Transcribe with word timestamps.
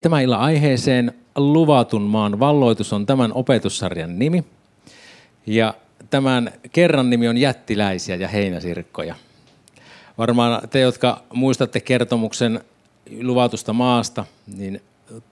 Tämän 0.00 0.22
illan 0.22 0.40
aiheeseen 0.40 1.12
Luvatun 1.36 2.02
maan 2.02 2.40
valloitus 2.40 2.92
on 2.92 3.06
tämän 3.06 3.32
opetussarjan 3.32 4.18
nimi. 4.18 4.44
Ja 5.46 5.74
tämän 6.10 6.52
kerran 6.72 7.10
nimi 7.10 7.28
on 7.28 7.36
Jättiläisiä 7.36 8.16
ja 8.16 8.28
heinäsirkkoja. 8.28 9.14
Varmaan 10.18 10.68
te, 10.68 10.80
jotka 10.80 11.22
muistatte 11.32 11.80
kertomuksen 11.80 12.60
luvatusta 13.22 13.72
maasta, 13.72 14.24
niin 14.56 14.82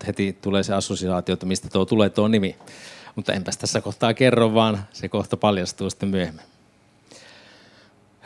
heti 0.06 0.38
tulee 0.42 0.62
se 0.62 0.74
assosiaatio, 0.74 1.32
että 1.32 1.46
mistä 1.46 1.68
tuo 1.68 1.84
tulee 1.84 2.10
tuo 2.10 2.28
nimi. 2.28 2.56
Mutta 3.16 3.32
enpäs 3.32 3.56
tässä 3.56 3.80
kohtaa 3.80 4.14
kerro, 4.14 4.54
vaan 4.54 4.84
se 4.92 5.08
kohta 5.08 5.36
paljastuu 5.36 5.90
sitten 5.90 6.08
myöhemmin. 6.08 6.44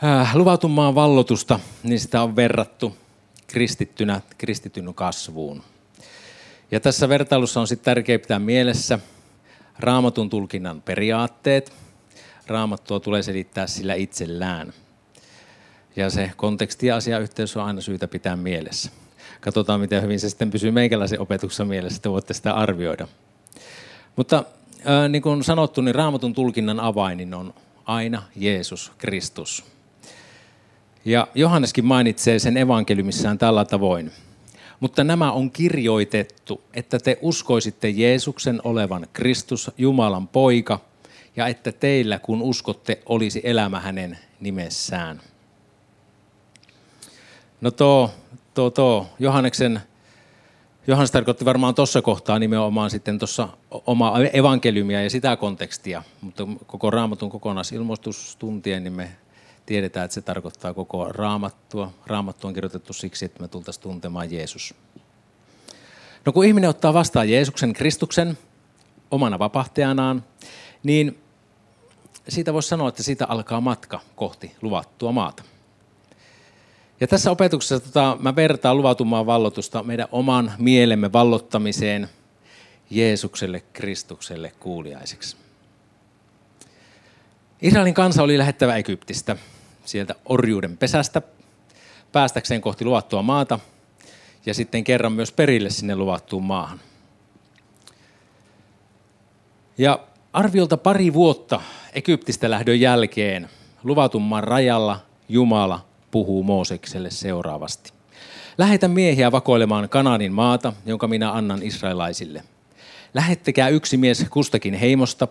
Äh, 0.03 0.35
luvatun 0.35 0.71
maan 0.71 0.95
vallotusta, 0.95 1.59
niin 1.83 1.99
sitä 1.99 2.23
on 2.23 2.35
verrattu 2.35 2.97
kristittynä, 3.47 4.21
kristityn 4.37 4.93
kasvuun. 4.93 5.63
Ja 6.73 6.79
tässä 6.79 7.09
vertailussa 7.09 7.59
on 7.59 7.67
sitten 7.67 7.85
tärkeää 7.85 8.19
pitää 8.19 8.39
mielessä 8.39 8.99
raamatun 9.79 10.29
tulkinnan 10.29 10.81
periaatteet. 10.81 11.73
Raamattua 12.47 12.99
tulee 12.99 13.23
selittää 13.23 13.67
sillä 13.67 13.93
itsellään. 13.93 14.73
Ja 15.95 16.09
se 16.09 16.31
konteksti 16.35 16.87
ja 16.87 16.95
asiayhteys 16.95 17.57
on 17.57 17.63
aina 17.63 17.81
syytä 17.81 18.07
pitää 18.07 18.35
mielessä. 18.35 18.91
Katsotaan, 19.41 19.79
miten 19.79 20.03
hyvin 20.03 20.19
se 20.19 20.29
sitten 20.29 20.51
pysyy 20.51 20.71
meikäläisen 20.71 21.19
opetuksessa 21.19 21.65
mielessä, 21.65 21.97
että 21.97 22.09
voitte 22.09 22.33
sitä 22.33 22.53
arvioida. 22.53 23.07
Mutta 24.15 24.43
ää, 24.85 25.07
niin 25.07 25.21
kuin 25.21 25.43
sanottu, 25.43 25.81
niin 25.81 25.95
raamatun 25.95 26.33
tulkinnan 26.33 26.79
avainin 26.79 27.33
on 27.33 27.53
aina 27.85 28.23
Jeesus 28.35 28.91
Kristus. 28.97 29.65
Ja 31.05 31.27
Johanneskin 31.35 31.85
mainitsee 31.85 32.39
sen 32.39 32.57
evankeliumissaan 32.57 33.37
tällä 33.37 33.65
tavoin– 33.65 34.11
mutta 34.83 35.03
nämä 35.03 35.31
on 35.31 35.51
kirjoitettu, 35.51 36.61
että 36.73 36.99
te 36.99 37.17
uskoisitte 37.21 37.89
Jeesuksen 37.89 38.61
olevan 38.63 39.07
Kristus, 39.13 39.71
Jumalan 39.77 40.27
poika, 40.27 40.79
ja 41.35 41.47
että 41.47 41.71
teillä, 41.71 42.19
kun 42.19 42.41
uskotte, 42.41 43.01
olisi 43.05 43.41
elämä 43.43 43.79
hänen 43.79 44.17
nimessään. 44.39 45.21
No 47.61 47.71
tuo, 47.71 48.11
tuo, 48.53 48.69
tuo 48.69 49.07
Johanneksen, 49.19 49.81
Johannes 50.87 51.11
tarkoitti 51.11 51.45
varmaan 51.45 51.75
tuossa 51.75 52.01
kohtaa 52.01 52.39
nimenomaan 52.39 52.89
sitten 52.89 53.19
tuossa 53.19 53.47
oma 53.71 54.13
evankeliumia 54.33 55.03
ja 55.03 55.09
sitä 55.09 55.35
kontekstia, 55.35 56.03
mutta 56.21 56.47
koko 56.65 56.89
raamatun 56.89 57.29
kokonaisilmoitus 57.29 58.35
tuntien, 58.39 58.83
niin 58.83 58.93
me 58.93 59.11
tiedetään, 59.65 60.05
että 60.05 60.15
se 60.15 60.21
tarkoittaa 60.21 60.73
koko 60.73 61.09
raamattua. 61.09 61.93
Raamattu 62.07 62.47
on 62.47 62.53
kirjoitettu 62.53 62.93
siksi, 62.93 63.25
että 63.25 63.41
me 63.41 63.47
tultaisiin 63.47 63.83
tuntemaan 63.83 64.31
Jeesus. 64.31 64.73
No 66.25 66.31
kun 66.31 66.45
ihminen 66.45 66.69
ottaa 66.69 66.93
vastaan 66.93 67.29
Jeesuksen 67.29 67.73
Kristuksen 67.73 68.37
omana 69.11 69.39
vapahtajanaan, 69.39 70.23
niin 70.83 71.19
siitä 72.29 72.53
voisi 72.53 72.69
sanoa, 72.69 72.89
että 72.89 73.03
siitä 73.03 73.25
alkaa 73.25 73.61
matka 73.61 73.99
kohti 74.15 74.55
luvattua 74.61 75.11
maata. 75.11 75.43
Ja 76.99 77.07
tässä 77.07 77.31
opetuksessa 77.31 77.79
tota, 77.79 78.17
mä 78.19 78.35
vertaan 78.35 78.77
luvatumaan 78.77 79.25
vallotusta 79.25 79.83
meidän 79.83 80.07
oman 80.11 80.51
mielemme 80.57 81.11
vallottamiseen 81.11 82.09
Jeesukselle 82.89 83.63
Kristukselle 83.73 84.51
kuuliaiseksi. 84.59 85.37
Israelin 87.61 87.93
kansa 87.93 88.23
oli 88.23 88.37
lähettävä 88.37 88.75
Egyptistä, 88.75 89.35
sieltä 89.85 90.15
orjuuden 90.25 90.77
pesästä, 90.77 91.21
päästäkseen 92.11 92.61
kohti 92.61 92.85
luvattua 92.85 93.21
maata 93.21 93.59
ja 94.45 94.53
sitten 94.53 94.83
kerran 94.83 95.11
myös 95.11 95.31
perille 95.31 95.69
sinne 95.69 95.95
luvattuun 95.95 96.43
maahan. 96.43 96.79
Ja 99.77 99.99
arviolta 100.33 100.77
pari 100.77 101.13
vuotta 101.13 101.61
Egyptistä 101.93 102.49
lähdön 102.49 102.79
jälkeen 102.79 103.49
luvatun 103.83 104.21
maan 104.21 104.43
rajalla 104.43 104.99
Jumala 105.29 105.85
puhuu 106.11 106.43
Moosekselle 106.43 107.11
seuraavasti. 107.11 107.93
Lähetä 108.57 108.87
miehiä 108.87 109.31
vakoilemaan 109.31 109.89
Kananin 109.89 110.33
maata, 110.33 110.73
jonka 110.85 111.07
minä 111.07 111.31
annan 111.31 111.63
israelaisille. 111.63 112.43
Lähettäkää 113.13 113.69
yksi 113.69 113.97
mies 113.97 114.25
kustakin 114.29 114.73
heimosta 114.73 115.27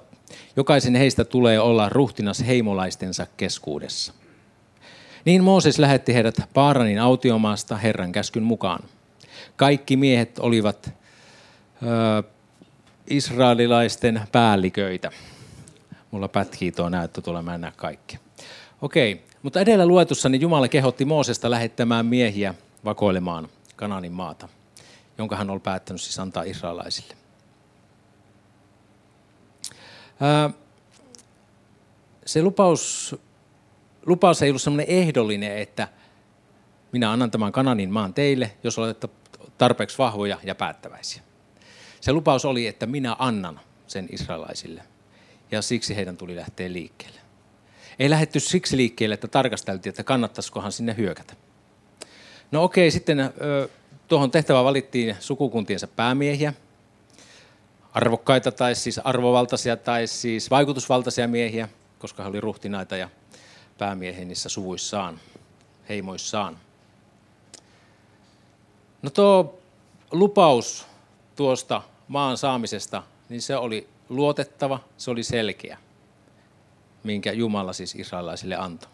Jokaisen 0.56 0.94
heistä 0.94 1.24
tulee 1.24 1.60
olla 1.60 1.88
ruhtinas 1.88 2.44
heimolaistensa 2.46 3.26
keskuudessa. 3.36 4.12
Niin 5.24 5.44
Mooses 5.44 5.78
lähetti 5.78 6.14
heidät 6.14 6.36
Paaranin 6.54 7.00
autiomaasta 7.00 7.76
Herran 7.76 8.12
käskyn 8.12 8.42
mukaan. 8.42 8.84
Kaikki 9.56 9.96
miehet 9.96 10.38
olivat 10.38 10.90
ö, 11.82 12.22
israelilaisten 13.06 14.22
päälliköitä. 14.32 15.10
Mulla 16.10 16.28
pätkii 16.28 16.72
tuo 16.72 16.88
näyttö 16.88 17.20
tuolla, 17.20 17.42
mä 17.42 17.72
kaikki. 17.76 18.18
Okei, 18.82 19.24
mutta 19.42 19.60
edellä 19.60 19.86
luetussa 19.86 20.28
niin 20.28 20.42
Jumala 20.42 20.68
kehotti 20.68 21.04
Moosesta 21.04 21.50
lähettämään 21.50 22.06
miehiä 22.06 22.54
vakoilemaan 22.84 23.48
Kananin 23.76 24.12
maata, 24.12 24.48
jonka 25.18 25.36
hän 25.36 25.50
oli 25.50 25.60
päättänyt 25.60 26.02
siis 26.02 26.18
antaa 26.18 26.42
israelaisille. 26.42 27.14
Se 32.26 32.42
lupaus, 32.42 33.16
lupaus 34.06 34.42
ei 34.42 34.50
ollut 34.50 34.62
semmoinen 34.62 34.86
ehdollinen, 34.88 35.58
että 35.58 35.88
minä 36.92 37.12
annan 37.12 37.30
tämän 37.30 37.52
Kananin 37.52 37.90
maan 37.90 38.14
teille, 38.14 38.52
jos 38.64 38.78
olette 38.78 39.08
tarpeeksi 39.58 39.98
vahvoja 39.98 40.38
ja 40.44 40.54
päättäväisiä. 40.54 41.22
Se 42.00 42.12
lupaus 42.12 42.44
oli, 42.44 42.66
että 42.66 42.86
minä 42.86 43.16
annan 43.18 43.60
sen 43.86 44.08
israelaisille. 44.12 44.82
Ja 45.50 45.62
siksi 45.62 45.96
heidän 45.96 46.16
tuli 46.16 46.36
lähteä 46.36 46.72
liikkeelle. 46.72 47.20
Ei 47.98 48.10
lähetty 48.10 48.40
siksi 48.40 48.76
liikkeelle, 48.76 49.14
että 49.14 49.28
tarkasteltiin, 49.28 49.90
että 49.90 50.04
kannattaisikohan 50.04 50.72
sinne 50.72 50.96
hyökätä. 50.96 51.34
No 52.50 52.64
okei, 52.64 52.90
sitten 52.90 53.30
tuohon 54.08 54.30
tehtävään 54.30 54.64
valittiin 54.64 55.16
sukukuntiensa 55.20 55.86
päämiehiä– 55.86 56.54
arvokkaita 57.94 58.52
tai 58.52 58.74
siis 58.74 58.98
arvovaltaisia 58.98 59.76
tai 59.76 60.06
siis 60.06 60.50
vaikutusvaltaisia 60.50 61.28
miehiä, 61.28 61.68
koska 61.98 62.22
he 62.22 62.28
oli 62.28 62.40
ruhtinaita 62.40 62.96
ja 62.96 63.08
päämiehiä 63.82 64.24
niissä 64.24 64.48
suvuissaan, 64.48 65.20
heimoissaan. 65.88 66.58
No 69.02 69.10
tuo 69.10 69.58
lupaus 70.12 70.86
tuosta 71.36 71.82
maan 72.08 72.36
saamisesta, 72.36 73.02
niin 73.28 73.42
se 73.42 73.56
oli 73.56 73.88
luotettava, 74.08 74.80
se 74.96 75.10
oli 75.10 75.22
selkeä, 75.22 75.78
minkä 77.04 77.32
Jumala 77.32 77.72
siis 77.72 77.94
israelaisille 77.94 78.56
antoi. 78.56 78.90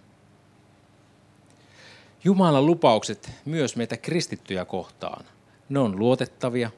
Jumalan 2.24 2.66
lupaukset 2.66 3.30
myös 3.44 3.76
meitä 3.76 3.96
kristittyjä 3.96 4.64
kohtaan, 4.64 5.24
ne 5.68 5.78
on 5.78 5.98
luotettavia 5.98 6.70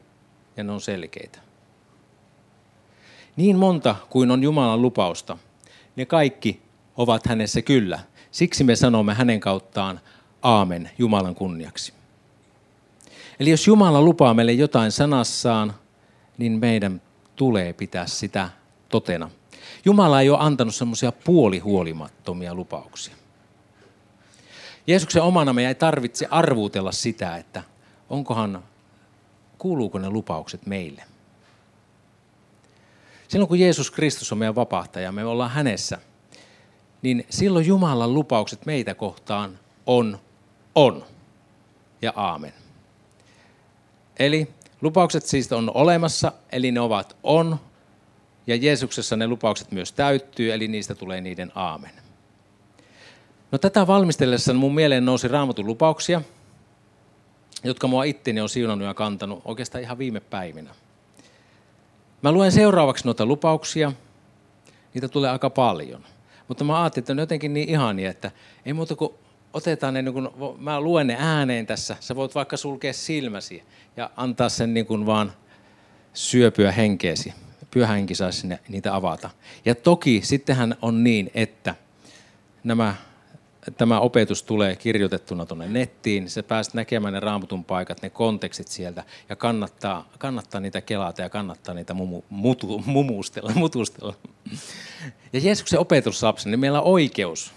ja 0.56 0.64
ne 0.64 0.72
on 0.72 0.80
selkeitä. 0.80 1.38
Niin 3.36 3.56
monta 3.56 3.96
kuin 4.08 4.30
on 4.30 4.42
Jumalan 4.42 4.82
lupausta, 4.82 5.38
ne 5.96 6.06
kaikki 6.06 6.69
ovat 7.00 7.26
hänessä 7.26 7.62
kyllä. 7.62 7.98
Siksi 8.30 8.64
me 8.64 8.76
sanomme 8.76 9.14
hänen 9.14 9.40
kauttaan 9.40 10.00
aamen 10.42 10.90
Jumalan 10.98 11.34
kunniaksi. 11.34 11.92
Eli 13.40 13.50
jos 13.50 13.66
Jumala 13.66 14.02
lupaa 14.02 14.34
meille 14.34 14.52
jotain 14.52 14.92
sanassaan, 14.92 15.74
niin 16.38 16.52
meidän 16.52 17.02
tulee 17.36 17.72
pitää 17.72 18.06
sitä 18.06 18.48
totena. 18.88 19.30
Jumala 19.84 20.20
ei 20.20 20.30
ole 20.30 20.38
antanut 20.40 20.74
semmoisia 20.74 21.12
puolihuolimattomia 21.12 22.54
lupauksia. 22.54 23.14
Jeesuksen 24.86 25.22
omana 25.22 25.52
me 25.52 25.68
ei 25.68 25.74
tarvitse 25.74 26.26
arvuutella 26.30 26.92
sitä, 26.92 27.36
että 27.36 27.62
onkohan, 28.10 28.64
kuuluuko 29.58 29.98
ne 29.98 30.10
lupaukset 30.10 30.66
meille. 30.66 31.02
Silloin 33.28 33.48
kun 33.48 33.60
Jeesus 33.60 33.90
Kristus 33.90 34.32
on 34.32 34.38
meidän 34.38 34.54
vapahtaja, 34.54 35.12
me 35.12 35.24
ollaan 35.24 35.50
hänessä, 35.50 35.98
niin 37.02 37.26
silloin 37.30 37.66
Jumalan 37.66 38.14
lupaukset 38.14 38.66
meitä 38.66 38.94
kohtaan 38.94 39.58
on, 39.86 40.18
on 40.74 41.04
ja 42.02 42.12
aamen. 42.16 42.52
Eli 44.18 44.48
lupaukset 44.80 45.26
siis 45.26 45.52
on 45.52 45.70
olemassa, 45.74 46.32
eli 46.52 46.72
ne 46.72 46.80
ovat 46.80 47.16
on, 47.22 47.60
ja 48.46 48.56
Jeesuksessa 48.56 49.16
ne 49.16 49.26
lupaukset 49.26 49.72
myös 49.72 49.92
täyttyy, 49.92 50.52
eli 50.52 50.68
niistä 50.68 50.94
tulee 50.94 51.20
niiden 51.20 51.52
aamen. 51.54 51.90
No 53.52 53.58
tätä 53.58 53.86
valmistellessa 53.86 54.54
mun 54.54 54.74
mieleen 54.74 55.04
nousi 55.04 55.28
raamatun 55.28 55.66
lupauksia, 55.66 56.22
jotka 57.64 57.86
mua 57.86 58.04
itteni 58.04 58.40
on 58.40 58.48
siunannut 58.48 58.88
ja 58.88 58.94
kantanut 58.94 59.42
oikeastaan 59.44 59.82
ihan 59.82 59.98
viime 59.98 60.20
päivinä. 60.20 60.74
Mä 62.22 62.32
luen 62.32 62.52
seuraavaksi 62.52 63.04
noita 63.04 63.26
lupauksia. 63.26 63.92
Niitä 64.94 65.08
tulee 65.08 65.30
aika 65.30 65.50
paljon. 65.50 66.04
Mutta 66.50 66.64
mä 66.64 66.82
ajattelin, 66.82 67.02
että 67.02 67.14
ne 67.14 67.20
on 67.20 67.22
jotenkin 67.22 67.54
niin 67.54 67.68
ihania, 67.68 68.10
että 68.10 68.30
ei 68.66 68.72
muuta 68.72 68.96
kuin 68.96 69.14
otetaan 69.52 69.94
ne, 69.94 70.02
niin 70.02 70.14
kun, 70.14 70.56
mä 70.58 70.80
luen 70.80 71.06
ne 71.06 71.16
ääneen 71.18 71.66
tässä. 71.66 71.96
Sä 72.00 72.16
voit 72.16 72.34
vaikka 72.34 72.56
sulkea 72.56 72.92
silmäsi 72.92 73.62
ja 73.96 74.10
antaa 74.16 74.48
sen 74.48 74.74
niin 74.74 74.86
kuin 74.86 75.06
vaan 75.06 75.32
syöpyä 76.14 76.72
henkeesi. 76.72 77.34
Pyhä 77.70 77.86
henki 77.86 78.14
saisi 78.14 78.46
niitä 78.68 78.94
avata. 78.94 79.30
Ja 79.64 79.74
toki 79.74 80.20
sittenhän 80.24 80.76
on 80.82 81.04
niin, 81.04 81.30
että 81.34 81.74
nämä 82.64 82.94
tämä 83.76 84.00
opetus 84.00 84.42
tulee 84.42 84.76
kirjoitettuna 84.76 85.46
tuonne 85.46 85.68
nettiin, 85.68 86.30
se 86.30 86.42
pääset 86.42 86.74
näkemään 86.74 87.14
ne 87.14 87.20
raamutun 87.20 87.64
paikat, 87.64 88.02
ne 88.02 88.10
kontekstit 88.10 88.68
sieltä 88.68 89.04
ja 89.28 89.36
kannattaa, 89.36 90.08
kannattaa 90.18 90.60
niitä 90.60 90.80
kelata 90.80 91.22
ja 91.22 91.28
kannattaa 91.28 91.74
niitä 91.74 91.94
mumu, 91.94 92.22
mutu, 92.30 92.82
mumustella, 92.86 93.52
mutustella. 93.54 94.14
Ja 95.32 95.40
Jeesuksen 95.40 95.80
opetuslapsen, 95.80 96.50
niin 96.50 96.60
meillä 96.60 96.80
on 96.80 96.86
oikeus. 96.86 97.52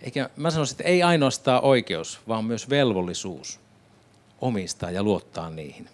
Eikä, 0.00 0.30
mä 0.36 0.50
sanoisin, 0.50 0.74
että 0.74 0.84
ei 0.84 1.02
ainoastaan 1.02 1.64
oikeus, 1.64 2.20
vaan 2.28 2.44
myös 2.44 2.70
velvollisuus 2.70 3.60
omistaa 4.40 4.90
ja 4.90 5.02
luottaa 5.02 5.50
niihin. 5.50 5.88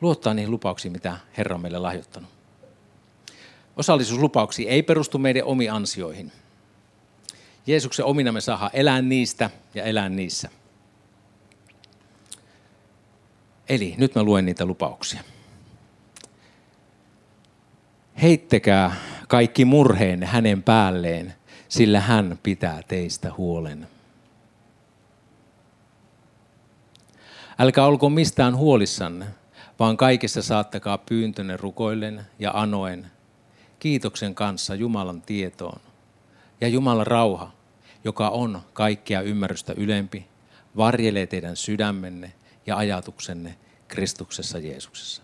Luottaa 0.00 0.34
niihin 0.34 0.50
lupauksiin, 0.50 0.92
mitä 0.92 1.16
Herra 1.38 1.54
on 1.54 1.62
meille 1.62 1.78
lahjoittanut. 1.78 2.30
Osallisuuslupauksiin 3.76 4.68
ei 4.68 4.82
perustu 4.82 5.18
meidän 5.18 5.44
omiin 5.44 5.72
ansioihin– 5.72 6.32
Jeesuksen 7.66 8.04
omina 8.04 8.32
me 8.32 8.40
saadaan 8.40 8.70
elää 8.72 9.02
niistä 9.02 9.50
ja 9.74 9.84
elää 9.84 10.08
niissä. 10.08 10.50
Eli 13.68 13.94
nyt 13.98 14.14
mä 14.14 14.22
luen 14.22 14.46
niitä 14.46 14.64
lupauksia. 14.64 15.20
Heittäkää 18.22 18.96
kaikki 19.28 19.64
murheenne 19.64 20.26
hänen 20.26 20.62
päälleen, 20.62 21.34
sillä 21.68 22.00
hän 22.00 22.38
pitää 22.42 22.82
teistä 22.88 23.32
huolen. 23.36 23.88
Älkää 27.58 27.86
olko 27.86 28.10
mistään 28.10 28.56
huolissanne, 28.56 29.26
vaan 29.78 29.96
kaikessa 29.96 30.42
saattakaa 30.42 30.98
pyyntönne 30.98 31.56
rukoillen 31.56 32.26
ja 32.38 32.50
anoen, 32.54 33.10
kiitoksen 33.78 34.34
kanssa 34.34 34.74
Jumalan 34.74 35.22
tietoon– 35.22 35.80
ja 36.60 36.68
Jumalan 36.68 37.06
rauha, 37.06 37.52
joka 38.04 38.28
on 38.28 38.62
kaikkea 38.72 39.20
ymmärrystä 39.20 39.72
ylempi, 39.76 40.26
varjelee 40.76 41.26
teidän 41.26 41.56
sydämenne 41.56 42.32
ja 42.66 42.76
ajatuksenne 42.76 43.56
Kristuksessa 43.88 44.58
Jeesuksessa. 44.58 45.22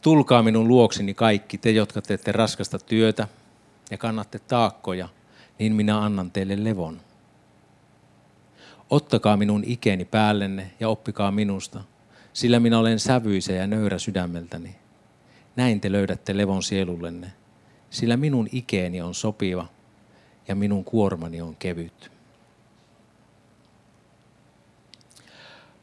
Tulkaa 0.00 0.42
minun 0.42 0.68
luokseni 0.68 1.14
kaikki 1.14 1.58
te, 1.58 1.70
jotka 1.70 2.02
teette 2.02 2.32
raskasta 2.32 2.78
työtä 2.78 3.28
ja 3.90 3.98
kannatte 3.98 4.38
taakkoja, 4.38 5.08
niin 5.58 5.74
minä 5.74 5.98
annan 5.98 6.30
teille 6.30 6.64
levon. 6.64 7.00
Ottakaa 8.90 9.36
minun 9.36 9.62
ikeni 9.66 10.04
päällenne 10.04 10.70
ja 10.80 10.88
oppikaa 10.88 11.30
minusta, 11.30 11.80
sillä 12.32 12.60
minä 12.60 12.78
olen 12.78 12.98
sävyisä 12.98 13.52
ja 13.52 13.66
nöyrä 13.66 13.98
sydämeltäni. 13.98 14.76
Näin 15.56 15.80
te 15.80 15.92
löydätte 15.92 16.36
levon 16.36 16.62
sielullenne– 16.62 17.32
sillä 17.96 18.16
minun 18.16 18.48
ikeeni 18.52 19.02
on 19.02 19.14
sopiva 19.14 19.68
ja 20.48 20.54
minun 20.54 20.84
kuormani 20.84 21.42
on 21.42 21.56
kevyt. 21.56 22.10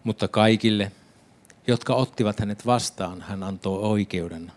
Mutta 0.04 0.28
kaikille, 0.28 0.92
jotka 1.68 1.96
ottivat 1.96 2.40
hänet 2.40 2.66
vastaan, 2.66 3.22
hän 3.22 3.44
antoi 3.44 3.80
oikeuden, 3.80 4.52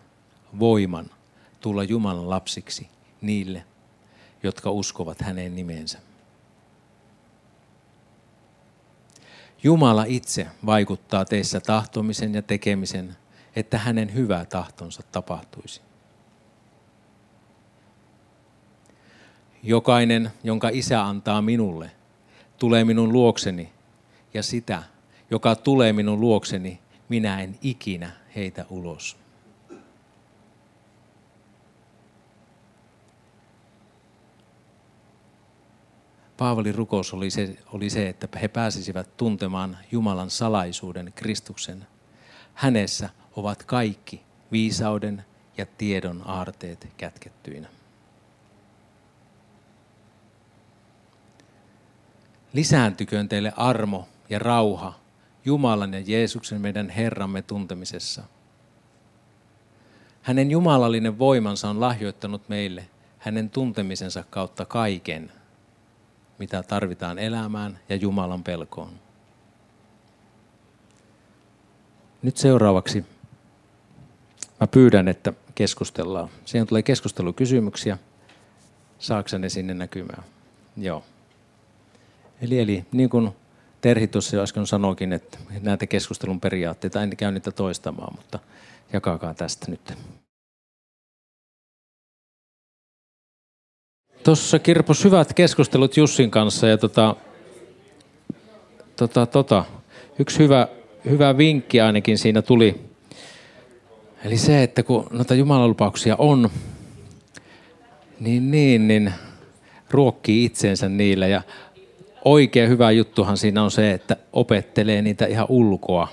voiman 0.59 1.11
tulla 1.61 1.85
Jumalan 1.85 2.31
lapsiksi 2.31 2.89
niille, 3.21 3.65
jotka 4.43 4.71
uskovat 4.71 5.21
hänen 5.21 5.55
nimensä. 5.55 5.99
Jumala 9.63 10.05
itse 10.05 10.47
vaikuttaa 10.67 11.25
teissä 11.25 11.61
tahtomisen 11.61 12.35
ja 12.35 12.43
tekemisen, 12.43 13.17
että 13.57 13.79
hänen 13.79 14.15
hyvä 14.15 14.45
tahtonsa 14.45 15.03
tapahtuisi. 15.13 15.86
Jokainen, 19.67 20.31
jonka 20.45 20.69
isä 20.73 21.05
antaa 21.05 21.43
minulle, 21.43 21.91
tulee 22.59 22.85
minun 22.85 23.13
luokseni, 23.13 23.73
ja 24.35 24.43
sitä, 24.43 24.83
joka 25.31 25.57
tulee 25.57 25.93
minun 25.93 26.21
luokseni, 26.21 26.81
minä 27.09 27.41
en 27.43 27.59
ikinä 27.63 28.11
heitä 28.37 28.65
ulos. 28.71 29.17
Paavalin 36.37 36.75
rukous 36.75 37.15
oli 37.15 37.31
se, 37.31 37.59
oli 37.73 37.91
se, 37.91 38.09
että 38.09 38.39
he 38.39 38.49
pääsisivät 38.49 39.17
tuntemaan 39.17 39.79
Jumalan 39.93 40.31
salaisuuden 40.31 41.13
Kristuksen. 41.15 41.87
Hänessä 42.55 43.11
ovat 43.37 43.63
kaikki 43.63 44.23
viisauden 44.53 45.25
ja 45.59 45.67
tiedon 45.79 46.23
aarteet 46.25 46.89
kätkettyinä. 46.97 47.76
Lisääntyköön 52.57 53.29
teille 53.29 53.53
armo 53.57 54.09
ja 54.29 54.39
rauha 54.39 54.95
Jumalan 55.45 55.95
ja 55.95 56.01
Jeesuksen 56.07 56.61
meidän 56.61 56.91
Herramme 56.91 57.43
tuntemisessa. 57.43 58.23
Hänen 60.23 60.51
jumalallinen 60.51 61.19
voimansa 61.19 61.71
on 61.71 61.81
lahjoittanut 61.81 62.49
meille 62.49 62.89
hänen 63.19 63.51
tuntemisensa 63.51 64.25
kautta 64.31 64.65
kaiken, 64.65 65.33
mitä 66.39 66.63
tarvitaan 66.63 67.19
elämään 67.19 67.79
ja 67.89 67.97
Jumalan 67.97 68.43
pelkoon. 68.43 68.93
Nyt 72.23 72.37
seuraavaksi 72.37 73.05
mä 74.61 74.67
pyydän, 74.67 75.09
että 75.09 75.33
keskustellaan. 75.55 76.29
Siihen 76.45 76.67
tulee 76.67 76.83
keskustelukysymyksiä. 76.83 77.99
Saako 78.99 79.39
ne 79.39 79.49
sinne 79.49 79.75
näkymään? 79.75 80.25
Joo. 80.77 81.05
Eli, 82.41 82.61
eli 82.61 82.85
niin 82.93 83.09
kuin 83.09 83.31
Terhi 83.81 84.07
tuossa 84.07 84.37
jo 84.37 84.43
äsken 84.43 84.67
sanoikin, 84.67 85.13
että 85.13 85.39
näitä 85.63 85.87
keskustelun 85.87 86.41
periaatteita, 86.41 87.03
en 87.03 87.17
käy 87.17 87.33
niitä 87.33 87.51
toistamaan, 87.51 88.15
mutta 88.17 88.39
jakakaa 88.93 89.35
tästä 89.35 89.71
nyt. 89.71 89.93
Tuossa 94.25 94.59
kirpos 94.59 95.05
hyvät 95.05 95.33
keskustelut 95.33 95.97
Jussin 95.97 96.31
kanssa 96.31 96.69
ja 96.69 96.79
tota, 96.79 97.17
tota, 98.97 99.27
tota, 99.27 99.65
yksi 100.19 100.39
hyvä, 100.39 100.69
hyvä 101.11 101.37
vinkki 101.37 101.81
ainakin 101.81 102.19
siinä 102.19 102.43
tuli. 102.43 102.81
Eli 104.25 104.37
se, 104.37 104.63
että 104.63 104.83
kun 104.83 105.07
noita 105.11 105.35
jumalanlupauksia 105.35 106.17
on, 106.19 106.51
niin, 108.21 108.51
niin, 108.51 108.89
niin 108.89 109.13
ruokkii 109.91 110.45
itsensä 110.45 110.89
niillä 110.89 111.27
ja 111.27 111.43
oikein 112.27 112.69
hyvä 112.69 112.91
juttuhan 112.91 113.37
siinä 113.37 113.63
on 113.63 113.71
se, 113.71 113.93
että 113.93 114.17
opettelee 114.33 115.03
niitä 115.03 115.27
ihan 115.27 115.47
ulkoa. 115.49 116.09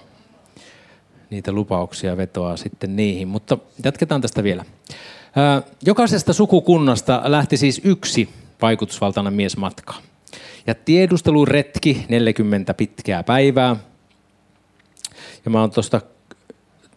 Niitä 1.30 1.52
lupauksia 1.52 2.18
vetoaa 2.18 2.58
sitten 2.58 2.96
niihin. 2.96 3.28
Mutta 3.28 3.58
jatketaan 3.84 4.22
tästä 4.22 4.44
vielä. 4.44 4.66
Jokaisesta 5.86 6.34
sukukunnasta 6.34 7.22
lähti 7.26 7.58
siis 7.58 7.82
yksi 7.84 8.30
vaikutusvaltainen 8.62 9.34
mies 9.34 9.58
matkaa. 9.58 9.98
Ja 10.68 10.76
tiedusteluretki 10.76 12.06
40 12.10 12.74
pitkää 12.74 13.24
päivää. 13.24 13.76
Ja 15.46 15.52
mä 15.52 15.62
oon 15.62 15.72
tuosta 15.72 16.02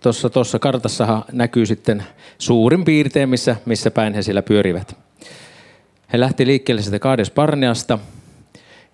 tuossa, 0.00 0.30
tuossa 0.30 0.58
kartassa 0.58 1.22
näkyy 1.32 1.66
sitten 1.66 2.04
suurin 2.38 2.84
piirtein, 2.84 3.28
missä, 3.28 3.56
missä 3.64 3.90
päin 3.90 4.14
he 4.14 4.22
siellä 4.22 4.42
pyörivät. 4.42 4.96
He 6.12 6.20
lähti 6.20 6.46
liikkeelle 6.46 6.82
sitä 6.82 6.98
Kaades 6.98 7.30
Parneasta– 7.30 7.98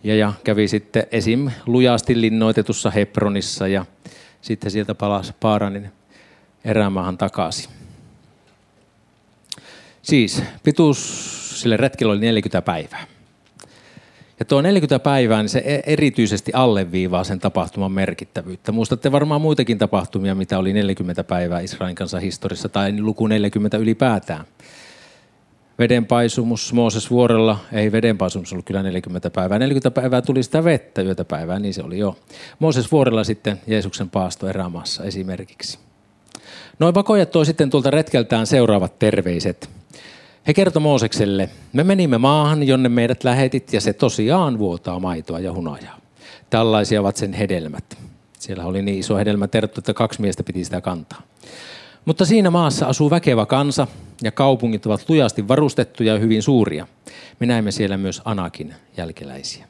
ja, 0.05 0.17
ja 0.17 0.33
kävi 0.45 0.69
sitten 0.69 1.07
esim. 1.13 1.51
lujasti 1.67 2.21
linnoitetussa 2.21 2.91
Hebronissa 2.91 3.69
ja 3.69 3.87
sitten 4.41 4.71
sieltä 4.71 4.95
palasi 4.95 5.33
Paaranin 5.41 5.93
erämaahan 6.65 7.19
takaisin. 7.19 7.71
Siis 10.03 10.43
pituus 10.63 11.61
sille 11.61 11.77
retkellä 11.77 12.13
oli 12.13 12.21
40 12.21 12.63
päivää. 12.63 13.07
Ja 14.39 14.45
tuo 14.45 14.63
40 14.63 14.99
päivää, 14.99 15.43
niin 15.43 15.49
se 15.49 15.63
e- 15.65 15.93
erityisesti 15.93 16.53
alleviivaa 16.55 17.25
sen 17.25 17.39
tapahtuman 17.39 17.93
merkittävyyttä. 17.93 18.73
Muistatte 18.73 19.13
varmaan 19.13 19.41
muitakin 19.41 19.79
tapahtumia, 19.79 20.35
mitä 20.35 20.59
oli 20.59 20.73
40 20.73 21.25
päivää 21.25 21.61
Israelin 21.61 21.95
kanssa 21.95 22.21
historiassa, 22.21 22.69
tai 22.69 23.01
luku 23.01 23.27
40 23.27 23.77
ylipäätään 23.77 24.45
vedenpaisumus 25.83 26.73
Mooses 26.73 27.11
vuorella, 27.11 27.59
ei 27.73 27.93
vedenpaisumus 27.93 28.53
ollut 28.53 28.67
kyllä 28.67 28.83
40 28.83 29.31
päivää. 29.31 29.59
40 29.59 29.91
päivää 29.91 30.23
tuli 30.23 30.43
sitä 30.43 30.65
vettä 30.65 31.03
yötä 31.03 31.25
päivää, 31.25 31.59
niin 31.59 31.75
se 31.75 31.83
oli 31.83 31.99
jo. 31.99 32.17
Mooses 32.59 32.93
vuorella 32.93 33.25
sitten 33.25 33.61
Jeesuksen 33.67 34.11
paasto 34.11 34.49
erämaassa 34.49 35.05
esimerkiksi. 35.05 35.79
Noin 36.79 36.95
vakojat 36.95 37.31
toi 37.31 37.47
sitten 37.47 37.71
tuolta 37.71 37.91
retkeltään 37.91 38.47
seuraavat 38.47 38.99
terveiset. 38.99 39.71
He 40.47 40.55
kertoi 40.55 40.83
Moosekselle, 40.83 41.49
me 41.73 41.85
menimme 41.85 42.19
maahan, 42.19 42.63
jonne 42.63 42.89
meidät 42.89 43.25
lähetit, 43.25 43.73
ja 43.73 43.81
se 43.81 43.93
tosiaan 43.93 44.59
vuotaa 44.59 45.01
maitoa 45.01 45.41
ja 45.41 45.53
hunajaa. 45.53 45.99
Tällaisia 46.51 47.01
ovat 47.01 47.17
sen 47.17 47.33
hedelmät. 47.33 47.99
Siellä 48.39 48.65
oli 48.65 48.83
niin 48.83 48.99
iso 48.99 49.17
hedelmä 49.17 49.49
että 49.65 49.95
kaksi 49.95 50.21
miestä 50.21 50.43
piti 50.43 50.65
sitä 50.65 50.81
kantaa. 50.81 51.23
Mutta 52.05 52.25
siinä 52.25 52.51
maassa 52.51 52.87
asuu 52.87 53.11
väkevä 53.11 53.47
kansa, 53.47 53.87
ja 54.23 54.33
kaupungit 54.33 54.87
ovat 54.87 55.09
lujasti 55.09 55.49
varustettuja 55.49 56.13
ja 56.13 56.19
hyvin 56.19 56.43
suuria. 56.43 56.87
Me 57.41 57.47
näemme 57.47 57.71
siellä 57.71 57.97
myös 57.97 58.23
Anakin 58.25 58.75
jälkeläisiä. 58.97 59.67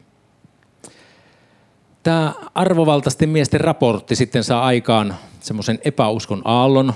Tämä 2.02 2.32
arvovaltaisten 2.54 3.28
miesten 3.28 3.60
raportti 3.60 4.16
sitten 4.16 4.44
saa 4.44 4.64
aikaan 4.64 5.14
semmoisen 5.40 5.78
epäuskon 5.84 6.42
aallon 6.44 6.92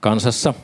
kansassa. 0.00 0.54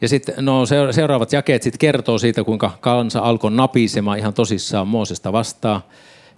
Ja 0.00 0.08
sitten 0.08 0.34
no, 0.38 0.66
seuraavat 0.90 1.32
jakeet 1.32 1.62
sitten 1.62 1.78
kertoo 1.78 2.18
siitä, 2.18 2.44
kuinka 2.44 2.70
kansa 2.80 3.20
alkoi 3.20 3.50
napisemaan 3.50 4.18
ihan 4.18 4.34
tosissaan 4.34 4.88
Moosesta 4.88 5.32
vastaan. 5.32 5.80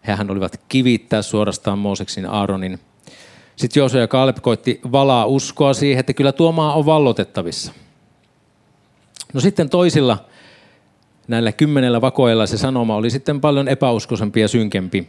Hehän 0.07 0.31
olivat 0.31 0.61
kivittää 0.69 1.23
suorastaan 1.23 1.79
Mooseksin 1.79 2.27
Aaronin. 2.27 2.81
Sitten 3.57 3.81
Jooso 3.81 3.99
ja 3.99 4.09
Kaalep 4.09 4.37
koitti 4.43 4.81
valaa 4.93 5.27
uskoa 5.27 5.75
siihen, 5.75 6.01
että 6.01 6.13
kyllä 6.13 6.33
tuo 6.33 6.53
maa 6.53 6.75
on 6.75 6.87
vallotettavissa. 6.87 7.73
No 9.33 9.41
sitten 9.41 9.71
toisilla 9.71 10.19
näillä 11.29 11.53
kymmenellä 11.53 12.01
vakoilla 12.01 12.47
se 12.47 12.59
sanoma 12.59 12.97
oli 12.97 13.11
sitten 13.11 13.41
paljon 13.41 13.69
epäuskoisempi 13.69 14.41
ja 14.41 14.49
synkempi. 14.49 15.09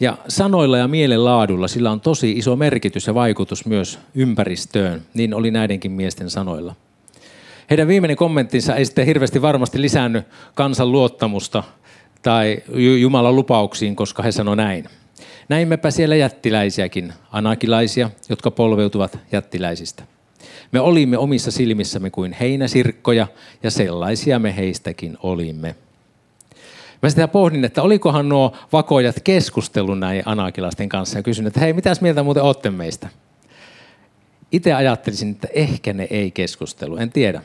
Ja 0.00 0.18
sanoilla 0.28 0.78
ja 0.78 0.88
mielenlaadulla 0.88 1.68
sillä 1.68 1.90
on 1.90 2.00
tosi 2.00 2.32
iso 2.32 2.56
merkitys 2.56 3.06
ja 3.06 3.14
vaikutus 3.14 3.66
myös 3.66 3.98
ympäristöön, 4.14 5.02
niin 5.14 5.34
oli 5.34 5.50
näidenkin 5.50 5.92
miesten 5.92 6.30
sanoilla. 6.30 6.74
Heidän 7.70 7.88
viimeinen 7.88 8.16
kommenttinsa 8.16 8.76
ei 8.76 8.84
sitten 8.84 9.06
hirveästi 9.06 9.42
varmasti 9.42 9.80
lisännyt 9.80 10.26
kansan 10.54 10.92
luottamusta 10.92 11.62
tai 12.22 12.62
Jumalan 13.00 13.36
lupauksiin, 13.36 13.96
koska 13.96 14.22
he 14.22 14.32
sanoivat 14.32 14.56
näin. 14.56 14.88
Näimmepä 15.48 15.90
siellä 15.90 16.16
jättiläisiäkin, 16.16 17.12
anakilaisia, 17.32 18.10
jotka 18.28 18.50
polveutuvat 18.50 19.18
jättiläisistä. 19.32 20.02
Me 20.72 20.80
olimme 20.80 21.18
omissa 21.18 21.50
silmissämme 21.50 22.10
kuin 22.10 22.36
heinäsirkkoja, 22.40 23.26
ja 23.62 23.70
sellaisia 23.70 24.38
me 24.38 24.56
heistäkin 24.56 25.18
olimme. 25.22 25.74
Mä 27.02 27.10
sitä 27.10 27.28
pohdin, 27.28 27.64
että 27.64 27.82
olikohan 27.82 28.28
nuo 28.28 28.56
vakojat 28.72 29.16
keskustellut 29.24 29.98
näin 29.98 30.22
anakilaisten 30.26 30.88
kanssa 30.88 31.18
ja 31.18 31.22
kysynyt, 31.22 31.46
että 31.46 31.60
hei, 31.60 31.72
mitäs 31.72 32.00
mieltä 32.00 32.22
muuten 32.22 32.42
olette 32.42 32.70
meistä? 32.70 33.08
Itse 34.52 34.72
ajattelisin, 34.72 35.30
että 35.30 35.48
ehkä 35.52 35.92
ne 35.92 36.06
ei 36.10 36.30
keskustelu, 36.30 36.96
en 36.96 37.10
tiedä. 37.10 37.42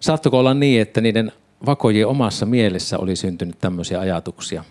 Saattoiko 0.00 0.38
olla 0.38 0.54
niin, 0.54 0.82
että 0.82 1.00
niiden 1.00 1.32
vakojien 1.66 2.06
omassa 2.06 2.46
mielessä 2.46 2.98
oli 2.98 3.16
syntynyt 3.16 3.58
tämmöisiä 3.60 4.00
ajatuksia 4.00 4.64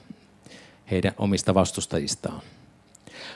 heidän 0.91 1.13
omista 1.17 1.53
vastustajistaan. 1.53 2.41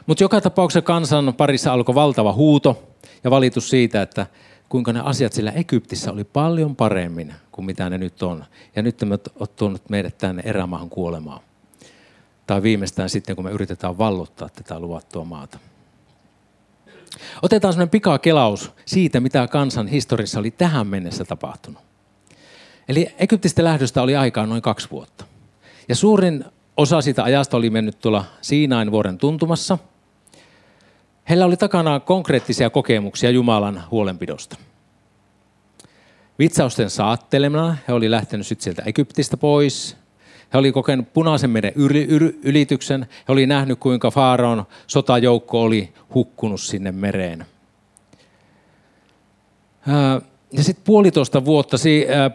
Mutta 0.05 0.23
joka 0.23 0.41
tapauksessa 0.41 0.81
kansan 0.81 1.33
parissa 1.33 1.73
alkoi 1.73 1.95
valtava 1.95 2.33
huuto 2.33 2.83
ja 3.23 3.31
valitus 3.31 3.69
siitä, 3.69 4.01
että 4.01 4.27
kuinka 4.69 4.93
ne 4.93 4.99
asiat 4.99 5.33
sillä 5.33 5.51
Egyptissä 5.51 6.11
oli 6.11 6.23
paljon 6.23 6.75
paremmin 6.75 7.33
kuin 7.51 7.65
mitä 7.65 7.89
ne 7.89 7.97
nyt 7.97 8.23
on. 8.23 8.45
Ja 8.75 8.81
nyt 8.81 9.01
me 9.01 9.19
on 9.39 9.47
tuonut 9.55 9.89
meidät 9.89 10.17
tänne 10.17 10.43
erämaahan 10.45 10.89
kuolemaan. 10.89 11.41
Tai 12.47 12.61
viimeistään 12.63 13.09
sitten, 13.09 13.35
kun 13.35 13.45
me 13.45 13.51
yritetään 13.51 13.97
vallottaa 13.97 14.49
tätä 14.49 14.79
luvattua 14.79 15.25
maata. 15.25 15.59
Otetaan 17.41 17.73
sellainen 17.73 17.89
pikakelaus 17.89 18.71
siitä, 18.85 19.19
mitä 19.19 19.47
kansan 19.47 19.87
historiassa 19.87 20.39
oli 20.39 20.51
tähän 20.51 20.87
mennessä 20.87 21.25
tapahtunut. 21.25 21.81
Eli 22.89 23.15
Egyptistä 23.19 23.63
lähdöstä 23.63 24.01
oli 24.01 24.15
aikaa 24.15 24.45
noin 24.45 24.61
kaksi 24.61 24.91
vuotta. 24.91 25.25
Ja 25.89 25.95
suurin 25.95 26.45
osa 26.77 27.01
siitä 27.01 27.23
ajasta 27.23 27.57
oli 27.57 27.69
mennyt 27.69 27.99
tuolla 27.99 28.25
Siinain 28.41 28.91
vuoren 28.91 29.17
tuntumassa. 29.17 29.77
Heillä 31.29 31.45
oli 31.45 31.57
takana 31.57 31.99
konkreettisia 31.99 32.69
kokemuksia 32.69 33.29
Jumalan 33.29 33.83
huolenpidosta. 33.91 34.57
Vitsausten 36.39 36.89
saattelemana 36.89 37.77
he 37.87 37.93
oli 37.93 38.11
lähtenyt 38.11 38.47
sitten 38.47 38.63
sieltä 38.63 38.83
Egyptistä 38.85 39.37
pois. 39.37 39.97
He 40.53 40.57
oli 40.57 40.71
kokenut 40.71 41.13
punaisen 41.13 41.49
meren 41.49 41.73
ylityksen. 42.43 43.07
He 43.27 43.33
oli 43.33 43.45
nähnyt, 43.45 43.79
kuinka 43.79 44.11
Faaraon 44.11 44.65
sotajoukko 44.87 45.61
oli 45.61 45.93
hukkunut 46.13 46.61
sinne 46.61 46.91
mereen. 46.91 47.45
Ja 50.57 50.63
sitten 50.63 50.85
puolitoista, 50.85 51.45
vuotta, 51.45 51.77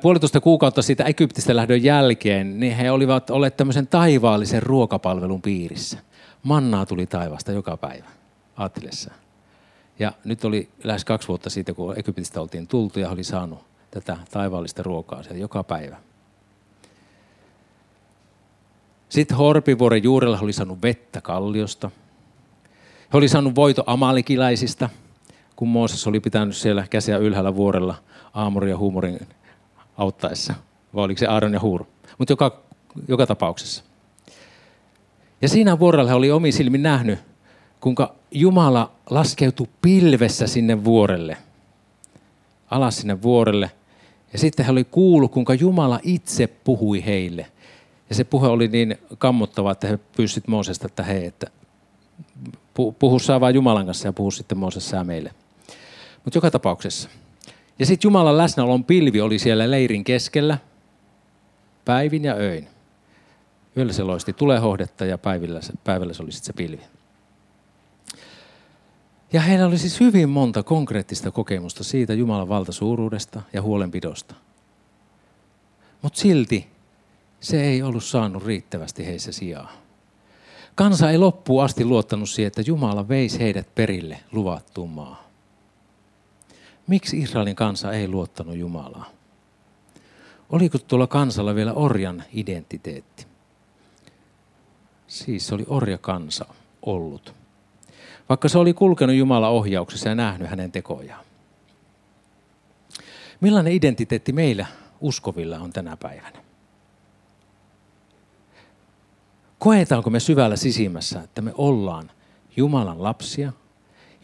puolitoista 0.03 0.41
kuukautta 0.41 0.83
siitä 0.83 1.05
Egyptistä 1.05 1.57
lähdön 1.57 1.83
jälkeen, 1.83 2.61
niin 2.61 2.77
he 2.77 2.91
olivat 2.91 3.31
olleet 3.31 3.57
tämmöisen 3.57 3.87
taivaallisen 3.87 4.62
ruokapalvelun 4.62 5.43
piirissä. 5.43 5.99
Mannaa 6.43 6.87
tuli 6.87 7.07
taivasta 7.07 7.53
joka 7.53 7.77
päivä, 7.77 8.09
ajattelessa. 8.57 9.11
Ja 9.99 10.12
nyt 10.25 10.45
oli 10.45 10.69
lähes 10.85 11.05
kaksi 11.05 11.29
vuotta 11.29 11.50
siitä, 11.50 11.75
kun 11.75 11.99
Egyptistä 11.99 12.41
oltiin 12.41 12.67
tultu 12.67 13.00
ja 13.00 13.11
oli 13.11 13.25
saanut 13.25 13.59
tätä 13.91 14.17
taivaallista 14.31 14.83
ruokaa 14.83 15.23
siellä 15.23 15.39
joka 15.41 15.65
päivä. 15.65 15.97
Sitten 19.09 19.37
Horpivuoren 19.37 20.03
juurella 20.03 20.39
oli 20.43 20.53
saanut 20.53 20.83
vettä 20.83 21.21
kalliosta. 21.21 21.91
He 23.12 23.19
oli 23.19 23.29
saanut 23.29 23.55
voito 23.55 23.85
amalikilaisista, 23.87 24.89
kun 25.61 25.69
Mooses 25.69 26.07
oli 26.07 26.21
pitänyt 26.21 26.57
siellä 26.57 26.87
käsiä 26.90 27.17
ylhäällä 27.17 27.57
vuorella 27.57 27.95
aamurin 28.35 28.71
ja 28.71 28.79
huumorin 28.79 29.21
auttaessa. 29.97 30.55
Vai 30.95 31.05
oliko 31.05 31.19
se 31.19 31.26
Aaron 31.26 31.52
ja 31.52 31.61
Huur? 31.61 31.85
Mutta 32.19 32.33
joka, 32.33 32.62
joka 33.09 33.26
tapauksessa. 33.26 33.85
Ja 35.43 35.49
siinä 35.49 35.79
vuorella 35.79 36.14
oli 36.14 36.31
omi 36.31 36.52
silmin 36.52 36.83
nähnyt, 36.83 37.19
kuinka 37.81 38.14
Jumala 38.31 38.93
laskeutui 39.11 39.67
pilvessä 39.83 40.47
sinne 40.47 40.85
vuorelle. 40.85 41.37
Alas 42.71 42.97
sinne 42.97 43.23
vuorelle. 43.23 43.71
Ja 44.33 44.38
sitten 44.38 44.67
he 44.67 44.73
oli 44.73 44.85
kuullut, 44.85 45.33
kuinka 45.33 45.55
Jumala 45.55 46.00
itse 46.02 46.47
puhui 46.47 47.05
heille. 47.05 47.47
Ja 48.11 48.14
se 48.14 48.25
puhe 48.25 48.49
oli 48.49 48.69
niin 48.69 48.99
kammottava, 49.19 49.73
että 49.73 49.87
he 49.87 49.99
pyysivät 50.17 50.49
Moosesta, 50.49 50.87
että 50.87 51.02
hei, 51.02 51.26
että 51.26 51.47
puhu 52.99 53.19
saa 53.19 53.40
vain 53.40 53.55
Jumalan 53.55 53.87
kanssa 53.87 54.09
ja 54.09 54.12
puhu 54.12 54.31
sitten 54.31 54.59
Mooses 54.59 54.90
sää 54.90 55.05
meille. 55.05 55.35
Mutta 56.25 56.37
joka 56.37 56.50
tapauksessa. 56.50 57.09
Ja 57.79 57.87
sitten 57.87 58.09
Jumalan 58.09 58.39
läsnäolon 58.39 58.85
pilvi 58.85 59.21
oli 59.21 59.39
siellä 59.39 59.71
leirin 59.71 60.05
keskellä 60.05 60.59
päivin 61.85 62.25
ja 62.25 62.35
öin. 62.35 62.69
Yöllä 63.77 63.93
se 63.93 64.03
loisti 64.03 64.33
tulehohdetta 64.33 65.05
ja 65.05 65.19
päivällä, 65.19 65.61
päivällä 65.85 66.12
se 66.12 66.23
oli 66.23 66.33
sitten 66.33 66.47
se 66.47 66.53
pilvi. 66.53 66.83
Ja 69.33 69.41
heillä 69.41 69.67
oli 69.67 69.79
siis 69.79 70.00
hyvin 70.00 70.29
monta 70.29 70.62
konkreettista 70.62 71.31
kokemusta 71.31 71.85
siitä 71.85 72.15
Jumalan 72.15 72.49
valtasuuruudesta 72.49 73.43
ja 73.53 73.62
huolenpidosta. 73.62 74.35
Mutta 76.03 76.19
silti 76.19 76.67
se 77.41 77.62
ei 77.62 77.83
ollut 77.83 78.05
saanut 78.05 78.47
riittävästi 78.47 79.07
heissä 79.07 79.33
sijaa. 79.33 79.73
Kansa 80.75 81.11
ei 81.11 81.19
loppuun 81.19 81.65
asti 81.65 81.85
luottanut 81.85 82.31
siihen, 82.31 82.47
että 82.47 82.62
Jumala 82.67 83.09
veisi 83.09 83.39
heidät 83.39 83.75
perille 83.75 84.21
luvattuun 84.33 84.91
maa. 84.91 85.30
Miksi 86.91 87.19
Israelin 87.19 87.57
kansa 87.57 87.93
ei 87.93 88.09
luottanut 88.09 88.57
Jumalaa? 88.57 89.11
Oliko 90.51 90.79
tuolla 90.79 91.07
kansalla 91.07 91.55
vielä 91.55 91.73
orjan 91.73 92.25
identiteetti? 92.33 93.27
Siis 95.07 95.47
se 95.47 95.55
oli 95.55 95.65
orjakansa 95.69 96.45
ollut 96.83 97.35
vaikka 98.29 98.49
se 98.49 98.59
oli 98.59 98.75
kulkenut 98.75 99.17
Jumalan 99.17 99.51
ohjauksessa 99.51 100.09
ja 100.09 100.15
nähnyt 100.15 100.51
hänen 100.51 100.73
tekojaan. 100.73 101.25
Millainen 103.41 103.73
identiteetti 103.73 104.33
meillä 104.33 104.67
uskovilla 105.01 105.59
on 105.59 105.73
tänä 105.73 105.97
päivänä? 105.97 106.43
Koetaanko 109.59 110.11
me 110.11 110.21
syvällä 110.21 110.57
sisimmässä, 110.57 111.21
että 111.21 111.43
me 111.43 111.53
ollaan 111.55 112.11
Jumalan 112.57 113.03
lapsia, 113.03 113.53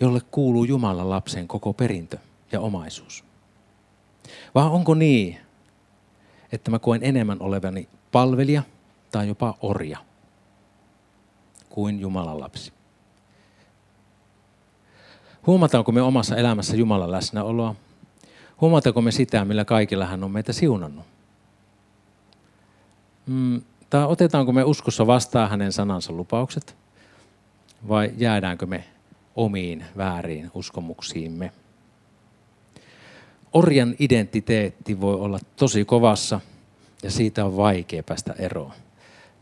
jolle 0.01 0.21
kuuluu 0.31 0.65
Jumalan 0.65 1.11
lapsen 1.11 1.49
koko 1.49 1.73
perintö 1.73 2.19
ja 2.53 2.61
omaisuus? 2.61 3.25
Vai 4.55 4.65
onko 4.65 4.95
niin, 4.95 5.39
että 6.53 6.71
mä 6.71 6.79
koen 6.79 7.05
enemmän 7.05 7.37
olevani 7.41 7.89
palvelija 8.13 8.63
tai 9.13 9.29
jopa 9.29 9.55
orja 9.61 9.99
kuin 11.69 12.01
Jumalan 12.01 12.41
lapsi? 12.41 12.73
Huomataanko 15.47 15.93
me 15.93 16.03
omassa 16.03 16.37
elämässä 16.37 16.77
Jumalan 16.77 17.13
läsnäoloa? 17.13 17.75
Huomataanko 18.61 19.01
me 19.01 19.13
sitä, 19.13 19.45
millä 19.45 19.65
kaikilla 19.65 20.07
hän 20.07 20.25
on 20.25 20.31
meitä 20.31 20.53
siunannut? 20.53 21.05
Mm, 23.27 23.63
tai 23.91 24.05
otetaanko 24.05 24.53
me 24.53 24.65
uskossa 24.65 25.07
vastaan 25.07 25.51
hänen 25.51 25.73
sanansa 25.73 26.13
lupaukset? 26.13 26.77
Vai 27.89 28.13
jäädäänkö 28.17 28.67
me 28.67 28.85
omiin 29.37 29.85
vääriin 29.97 30.51
uskomuksiimme? 30.55 31.53
Orjan 33.57 33.95
identiteetti 33.99 35.01
voi 35.01 35.15
olla 35.15 35.39
tosi 35.57 35.85
kovassa 35.85 36.41
ja 37.03 37.11
siitä 37.11 37.45
on 37.45 37.57
vaikea 37.57 38.03
päästä 38.03 38.35
eroon. 38.39 38.73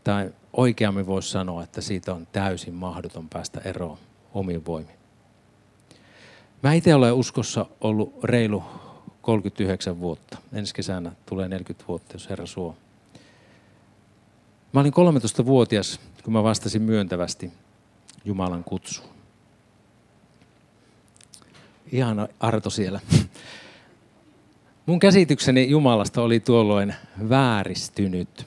Tai 0.03 0.33
oikeammin 0.53 1.05
voisi 1.05 1.29
sanoa, 1.29 1.63
että 1.63 1.81
siitä 1.81 2.13
on 2.13 2.27
täysin 2.31 2.73
mahdoton 2.73 3.29
päästä 3.29 3.61
eroon 3.65 3.97
omin 4.33 4.65
voimin. 4.65 4.95
Mä 6.63 6.73
itse 6.73 6.95
olen 6.95 7.13
uskossa 7.13 7.65
ollut 7.81 8.23
reilu 8.23 8.63
39 9.21 9.99
vuotta. 9.99 10.37
Ensi 10.53 10.73
kesänä 10.73 11.11
tulee 11.25 11.47
40 11.47 11.87
vuotta, 11.87 12.13
jos 12.13 12.29
Herra 12.29 12.45
suo. 12.45 12.75
Mä 14.73 14.79
olin 14.79 14.93
13-vuotias, 14.93 15.99
kun 16.23 16.33
mä 16.33 16.43
vastasin 16.43 16.81
myöntävästi 16.81 17.51
Jumalan 18.25 18.63
kutsuun. 18.63 19.09
Ihana 21.91 22.27
Arto 22.39 22.69
siellä. 22.69 22.99
Mun 24.85 24.99
käsitykseni 24.99 25.69
Jumalasta 25.69 26.21
oli 26.21 26.39
tuolloin 26.39 26.95
vääristynyt. 27.29 28.45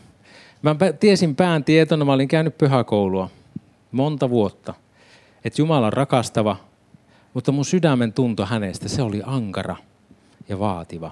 Mä 0.62 0.76
tiesin 1.00 1.36
pään 1.36 1.64
tietona, 1.64 2.04
mä 2.04 2.12
olin 2.12 2.28
käynyt 2.28 2.58
pyhäkoulua 2.58 3.30
monta 3.92 4.30
vuotta, 4.30 4.74
että 5.44 5.62
Jumala 5.62 5.86
on 5.86 5.92
rakastava, 5.92 6.56
mutta 7.34 7.52
mun 7.52 7.64
sydämen 7.64 8.12
tunto 8.12 8.46
hänestä, 8.46 8.88
se 8.88 9.02
oli 9.02 9.22
ankara 9.26 9.76
ja 10.48 10.58
vaativa. 10.58 11.10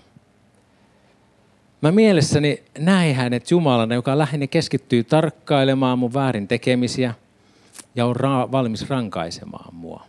Mä 1.81 1.93
mielessäni 1.93 2.63
näin 2.79 3.15
hänet 3.17 3.51
Jumalana, 3.51 3.95
joka 3.95 4.19
lähinnä 4.19 4.47
keskittyy 4.47 5.05
tarkkailemaan 5.05 5.99
mun 5.99 6.15
väärin 6.15 6.49
tekemisiä 6.49 7.15
ja 7.95 8.07
on 8.07 8.17
ra- 8.17 8.53
valmis 8.53 8.91
rankaisemaan 8.91 9.75
mua. 9.75 10.07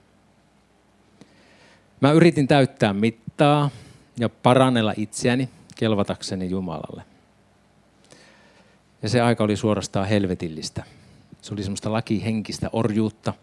Mä 2.02 2.12
yritin 2.12 2.48
täyttää 2.48 2.94
mittaa 2.94 3.70
ja 4.20 4.30
parannella 4.30 4.94
itseäni 4.98 5.50
kelvatakseni 5.76 6.50
Jumalalle. 6.50 7.04
Ja 9.02 9.10
se 9.10 9.22
aika 9.22 9.44
oli 9.44 9.56
suorastaan 9.56 10.08
helvetillistä. 10.08 10.84
Se 11.42 11.54
oli 11.54 11.64
semmoista 11.64 11.92
lakihenkistä 11.92 12.70
orjuutta. 12.74 13.34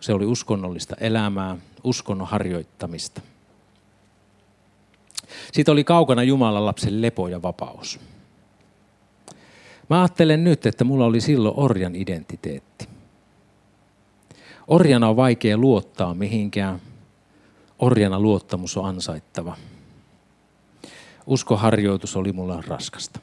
Se 0.00 0.12
oli 0.12 0.26
uskonnollista 0.26 0.96
elämää, 1.00 1.56
uskonnon 1.84 2.28
harjoittamista. 2.28 3.20
Siitä 5.52 5.72
oli 5.72 5.84
kaukana 5.84 6.22
Jumalan 6.22 6.66
lapsen 6.66 7.02
lepo 7.02 7.28
ja 7.28 7.42
vapaus. 7.42 8.00
Mä 9.90 10.00
ajattelen 10.00 10.44
nyt, 10.44 10.66
että 10.66 10.84
mulla 10.84 11.04
oli 11.04 11.20
silloin 11.20 11.54
orjan 11.56 11.94
identiteetti. 11.94 12.88
Orjana 14.68 15.08
on 15.08 15.16
vaikea 15.16 15.58
luottaa 15.58 16.14
mihinkään. 16.14 16.80
Orjana 17.80 18.20
luottamus 18.20 18.76
on 18.76 18.84
ansaittava. 18.84 19.56
Uskoharjoitus 21.26 22.16
oli 22.16 22.32
mulla 22.32 22.62
raskasta. 22.66 23.20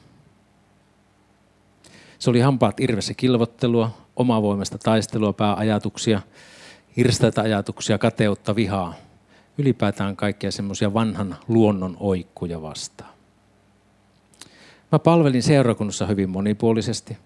Se 2.18 2.30
oli 2.30 2.40
hampaat 2.40 2.80
irvessä 2.80 3.14
kilvottelua, 3.14 3.90
omavoimasta 4.16 4.78
taistelua, 4.78 5.32
pääajatuksia, 5.32 6.22
hirstäitä 6.96 7.42
ajatuksia, 7.42 7.98
kateutta, 7.98 8.56
vihaa. 8.56 8.94
Ylipäätään 9.58 10.16
kaikkia 10.16 10.50
semmoisia 10.50 10.94
vanhan 10.94 11.36
luonnon 11.48 11.96
oikkuja 12.00 12.62
vastaan. 12.62 13.10
Mä 14.92 14.98
palvelin 14.98 15.42
seurakunnassa 15.42 16.06
hyvin 16.06 16.30
monipuolisesti 16.30 17.18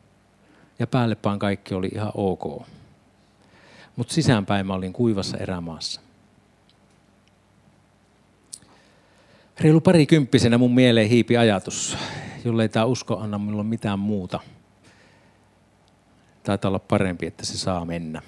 ja 0.78 0.86
päällepään 0.86 1.38
kaikki 1.38 1.74
oli 1.74 1.88
ihan 1.94 2.12
ok. 2.14 2.62
Mutta 3.96 4.14
sisäänpäin 4.14 4.66
mä 4.66 4.74
olin 4.74 4.92
kuivassa 4.92 5.36
erämaassa. 5.36 6.00
Reilu 9.60 9.80
parikymppisenä 9.80 10.58
mun 10.58 10.74
mieleen 10.74 11.08
hiipi 11.08 11.36
ajatus, 11.36 11.96
jollei 12.44 12.68
tämä 12.68 12.84
usko 12.84 13.18
anna 13.18 13.38
minulle 13.38 13.64
mitään 13.64 13.98
muuta. 13.98 14.40
Taitaa 16.42 16.68
olla 16.68 16.78
parempi, 16.78 17.26
että 17.26 17.46
se 17.46 17.58
saa 17.58 17.84
mennä. 17.84 18.22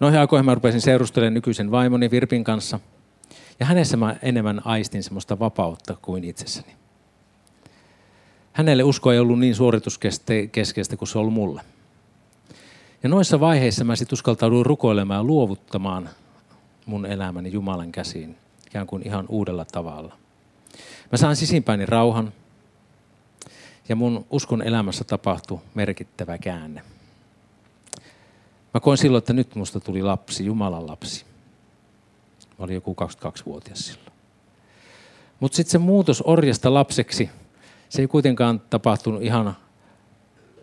Noihin 0.00 0.20
aikoihin 0.20 0.44
mä 0.46 0.54
rupesin 0.54 0.80
seurustelemaan 0.80 1.34
nykyisen 1.34 1.70
vaimoni 1.70 2.10
Virpin 2.10 2.44
kanssa. 2.44 2.80
Ja 3.60 3.66
hänessä 3.66 3.96
mä 3.96 4.16
enemmän 4.22 4.66
aistin 4.66 5.02
semmoista 5.02 5.38
vapautta 5.38 5.96
kuin 6.02 6.24
itsessäni. 6.24 6.72
Hänelle 8.52 8.82
usko 8.82 9.12
ei 9.12 9.18
ollut 9.18 9.38
niin 9.38 9.54
suorituskeskeistä 9.54 10.96
kuin 10.96 11.08
se 11.08 11.18
ollut 11.18 11.34
mulle. 11.34 11.62
Ja 13.02 13.08
noissa 13.08 13.40
vaiheissa 13.40 13.84
mä 13.84 13.96
sitten 13.96 14.14
uskaltauduin 14.14 14.66
rukoilemaan 14.66 15.18
ja 15.18 15.24
luovuttamaan 15.24 16.08
mun 16.86 17.06
elämäni 17.06 17.52
Jumalan 17.52 17.92
käsiin 17.92 18.36
ikään 18.72 18.86
kuin 18.86 19.06
ihan 19.06 19.26
uudella 19.28 19.64
tavalla. 19.64 20.16
Mä 21.12 21.18
saan 21.18 21.36
sisimpäini 21.36 21.86
rauhan 21.86 22.32
ja 23.88 23.96
mun 23.96 24.26
uskon 24.30 24.62
elämässä 24.62 25.04
tapahtui 25.04 25.60
merkittävä 25.74 26.38
käänne. 26.38 26.82
Mä 28.74 28.80
koin 28.80 28.98
silloin, 28.98 29.18
että 29.18 29.32
nyt 29.32 29.54
musta 29.54 29.80
tuli 29.80 30.02
lapsi, 30.02 30.44
Jumalan 30.44 30.86
lapsi. 30.86 31.24
Mä 32.58 32.64
olin 32.64 32.74
joku 32.74 32.96
22-vuotias 33.04 33.86
silloin. 33.86 34.12
Mutta 35.40 35.56
sitten 35.56 35.72
se 35.72 35.78
muutos 35.78 36.22
orjasta 36.26 36.74
lapseksi, 36.74 37.30
se 37.88 38.02
ei 38.02 38.08
kuitenkaan 38.08 38.60
tapahtunut 38.70 39.22
ihan 39.22 39.56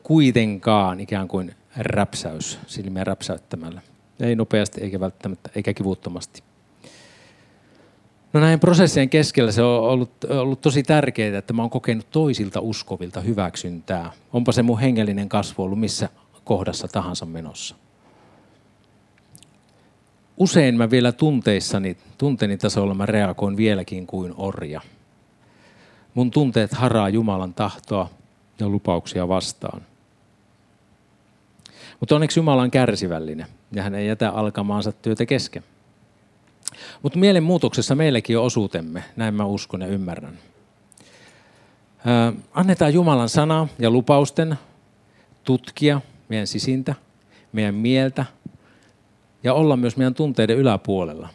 kuitenkaan 0.03 0.99
ikään 0.99 1.27
kuin 1.27 1.55
räpsäys, 1.77 2.59
silmiä 2.67 3.03
räpsäyttämällä. 3.03 3.81
Ei 4.19 4.35
nopeasti 4.35 4.81
eikä 4.81 4.99
välttämättä, 4.99 5.49
eikä 5.55 5.73
kivuttomasti. 5.73 6.48
No 8.33 8.39
näin 8.39 8.59
prosessien 8.59 9.09
keskellä 9.09 9.51
se 9.51 9.63
on 9.63 9.79
ollut, 9.79 10.11
ollut 10.29 10.61
tosi 10.61 10.83
tärkeää, 10.83 11.37
että 11.37 11.53
mä 11.53 11.61
oon 11.61 11.69
kokenut 11.69 12.07
toisilta 12.11 12.59
uskovilta 12.61 13.21
hyväksyntää. 13.21 14.11
Onpa 14.33 14.51
se 14.51 14.63
mun 14.63 14.79
hengellinen 14.79 15.29
kasvu 15.29 15.63
ollut 15.63 15.79
missä 15.79 16.09
kohdassa 16.43 16.87
tahansa 16.87 17.25
menossa. 17.25 17.75
Usein 20.37 20.77
mä 20.77 20.89
vielä 20.89 21.11
tunteissani, 21.11 21.97
tunteeni 22.17 22.57
tasolla 22.57 22.93
mä 22.93 23.05
reagoin 23.05 23.57
vieläkin 23.57 24.07
kuin 24.07 24.33
orja. 24.37 24.81
Mun 26.13 26.31
tunteet 26.31 26.71
haraa 26.71 27.09
Jumalan 27.09 27.53
tahtoa 27.53 28.09
ja 28.59 28.69
lupauksia 28.69 29.27
vastaan. 29.27 29.81
Mutta 31.99 32.15
onneksi 32.15 32.39
Jumala 32.39 32.61
on 32.61 32.71
kärsivällinen 32.71 33.47
ja 33.71 33.83
hän 33.83 33.95
ei 33.95 34.07
jätä 34.07 34.29
alkamaansa 34.29 34.91
työtä 34.91 35.25
kesken. 35.25 35.63
Mutta 37.01 37.19
mielenmuutoksessa 37.19 37.95
meilläkin 37.95 38.37
on 38.37 38.43
osuutemme, 38.43 39.03
näin 39.15 39.33
mä 39.33 39.45
uskon 39.45 39.81
ja 39.81 39.87
ymmärrän. 39.87 40.39
annetaan 42.53 42.93
Jumalan 42.93 43.29
sana 43.29 43.67
ja 43.79 43.89
lupausten 43.89 44.55
tutkia 45.43 46.01
meidän 46.29 46.47
sisintä, 46.47 46.95
meidän 47.51 47.75
mieltä 47.75 48.25
ja 49.43 49.53
olla 49.53 49.77
myös 49.77 49.97
meidän 49.97 50.13
tunteiden 50.13 50.57
yläpuolella. 50.57 51.29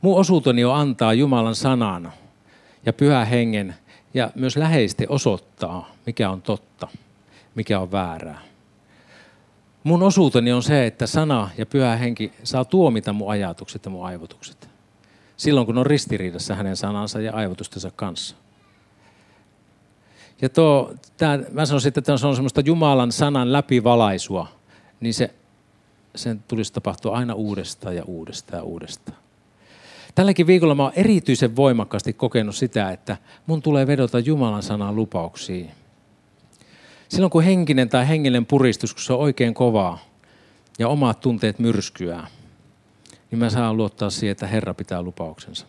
Mun 0.00 0.20
osuuteni 0.20 0.64
on 0.64 0.76
antaa 0.76 1.12
Jumalan 1.12 1.54
sanan 1.54 2.12
ja 2.86 2.92
pyhä 2.92 3.24
hengen 3.24 3.74
ja 4.14 4.30
myös 4.34 4.56
läheisesti 4.56 5.06
osoittaa, 5.08 5.90
mikä 6.06 6.30
on 6.30 6.42
totta, 6.42 6.88
mikä 7.54 7.80
on 7.80 7.92
väärää. 7.92 8.47
Mun 9.88 10.02
osuuteni 10.02 10.52
on 10.52 10.62
se, 10.62 10.86
että 10.86 11.06
sana 11.06 11.50
ja 11.58 11.66
pyhä 11.66 11.96
henki 11.96 12.32
saa 12.44 12.64
tuomita 12.64 13.12
mun 13.12 13.30
ajatukset 13.30 13.84
ja 13.84 13.90
mun 13.90 14.06
aivotukset. 14.06 14.68
Silloin 15.36 15.66
kun 15.66 15.78
on 15.78 15.86
ristiriidassa 15.86 16.54
hänen 16.54 16.76
sanansa 16.76 17.20
ja 17.20 17.32
aivotustensa 17.32 17.90
kanssa. 17.96 18.36
Ja 20.42 20.48
tuo, 20.48 20.94
tää, 21.16 21.38
mä 21.52 21.66
sanoisin, 21.66 21.92
että 21.96 22.16
se 22.16 22.26
on 22.26 22.34
semmoista 22.34 22.60
Jumalan 22.64 23.12
sanan 23.12 23.52
läpivalaisua, 23.52 24.48
niin 25.00 25.14
se, 25.14 25.34
sen 26.14 26.44
tulisi 26.48 26.72
tapahtua 26.72 27.16
aina 27.16 27.34
uudestaan 27.34 27.96
ja 27.96 28.04
uudestaan 28.04 28.58
ja 28.58 28.64
uudestaan. 28.64 29.18
Tälläkin 30.14 30.46
viikolla 30.46 30.74
mä 30.74 30.82
oon 30.82 30.92
erityisen 30.96 31.56
voimakkaasti 31.56 32.12
kokenut 32.12 32.56
sitä, 32.56 32.90
että 32.90 33.16
mun 33.46 33.62
tulee 33.62 33.86
vedota 33.86 34.18
Jumalan 34.18 34.62
sanan 34.62 34.96
lupauksiin 34.96 35.70
Silloin 37.08 37.30
kun 37.30 37.42
henkinen 37.42 37.88
tai 37.88 38.08
hengellinen 38.08 38.46
puristus, 38.46 38.94
kun 38.94 39.02
se 39.02 39.12
on 39.12 39.18
oikein 39.18 39.54
kovaa 39.54 39.98
ja 40.78 40.88
omat 40.88 41.20
tunteet 41.20 41.58
myrskyää, 41.58 42.26
niin 43.30 43.38
mä 43.38 43.50
saan 43.50 43.76
luottaa 43.76 44.10
siihen, 44.10 44.32
että 44.32 44.46
Herra 44.46 44.74
pitää 44.74 45.02
lupauksensa. 45.02 45.66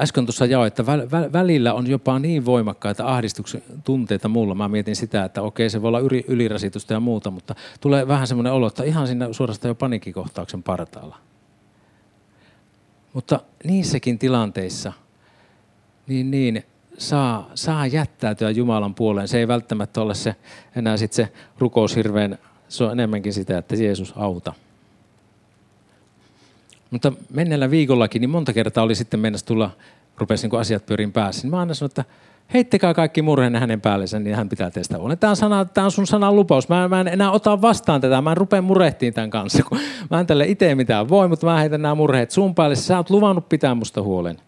Äsken 0.00 0.26
tuossa 0.26 0.46
jaoin, 0.46 0.66
että 0.66 0.86
välillä 1.32 1.74
on 1.74 1.86
jopa 1.86 2.18
niin 2.18 2.44
voimakkaita 2.44 3.06
ahdistuksen 3.06 3.62
tunteita 3.84 4.28
mulla. 4.28 4.54
Mä 4.54 4.68
mietin 4.68 4.96
sitä, 4.96 5.24
että 5.24 5.42
okei, 5.42 5.70
se 5.70 5.82
voi 5.82 5.88
olla 5.88 6.00
ylirasitusta 6.28 6.92
ja 6.92 7.00
muuta, 7.00 7.30
mutta 7.30 7.54
tulee 7.80 8.08
vähän 8.08 8.26
semmoinen 8.26 8.52
olo, 8.52 8.66
että 8.66 8.84
ihan 8.84 9.06
siinä 9.06 9.32
suorastaan 9.32 9.70
jo 9.70 9.74
paniikkikohtauksen 9.74 10.62
partaalla. 10.62 11.18
Mutta 13.12 13.40
niissäkin 13.64 14.18
tilanteissa, 14.18 14.92
niin, 16.06 16.30
niin 16.30 16.64
saa, 17.00 17.50
saa 17.54 17.86
jättäytyä 17.86 18.50
Jumalan 18.50 18.94
puoleen. 18.94 19.28
Se 19.28 19.38
ei 19.38 19.48
välttämättä 19.48 20.00
ole 20.00 20.14
se, 20.14 20.36
enää 20.76 20.96
sit 20.96 21.12
se 21.12 21.28
rukous 21.58 21.96
hirveän, 21.96 22.38
se 22.68 22.84
on 22.84 22.92
enemmänkin 22.92 23.32
sitä, 23.32 23.58
että 23.58 23.76
Jeesus 23.76 24.14
auta. 24.16 24.52
Mutta 26.90 27.12
menneellä 27.32 27.70
viikollakin 27.70 28.20
niin 28.20 28.30
monta 28.30 28.52
kertaa 28.52 28.84
oli 28.84 28.94
sitten 28.94 29.20
mennä 29.20 29.38
tulla, 29.46 29.70
rupesi 30.18 30.48
niin 30.48 30.60
asiat 30.60 30.86
pyörin 30.86 31.12
päässä. 31.12 31.42
Niin 31.42 31.50
mä 31.50 31.60
aina 31.60 31.74
sanoin, 31.74 31.90
että 31.90 32.04
heittäkää 32.54 32.94
kaikki 32.94 33.22
murheenne 33.22 33.58
hänen 33.58 33.80
päällensä, 33.80 34.18
niin 34.18 34.36
hän 34.36 34.48
pitää 34.48 34.70
teistä 34.70 34.98
huolen. 34.98 35.18
Tämä 35.18 35.30
on, 35.30 35.36
sana, 35.36 35.64
tämä 35.64 35.84
on 35.84 35.90
sun 35.90 36.06
sanan 36.06 36.36
lupaus. 36.36 36.68
Mä, 36.68 36.88
mä 36.88 37.00
en 37.00 37.08
enää 37.08 37.30
ota 37.30 37.62
vastaan 37.62 38.00
tätä. 38.00 38.22
Mä 38.22 38.30
en 38.30 38.36
rupea 38.36 38.62
murehtiin 38.62 39.14
tämän 39.14 39.30
kanssa, 39.30 39.62
kun 39.62 39.78
mä 40.10 40.20
en 40.20 40.26
tälle 40.26 40.46
itse 40.46 40.74
mitään 40.74 41.08
voi, 41.08 41.28
mutta 41.28 41.46
mä 41.46 41.58
heitän 41.58 41.82
nämä 41.82 41.94
murheet 41.94 42.30
sun 42.30 42.54
päälle. 42.54 42.76
Sä 42.76 42.96
oot 42.96 43.10
luvannut 43.10 43.48
pitää 43.48 43.74
musta 43.74 44.02
huolen. 44.02 44.38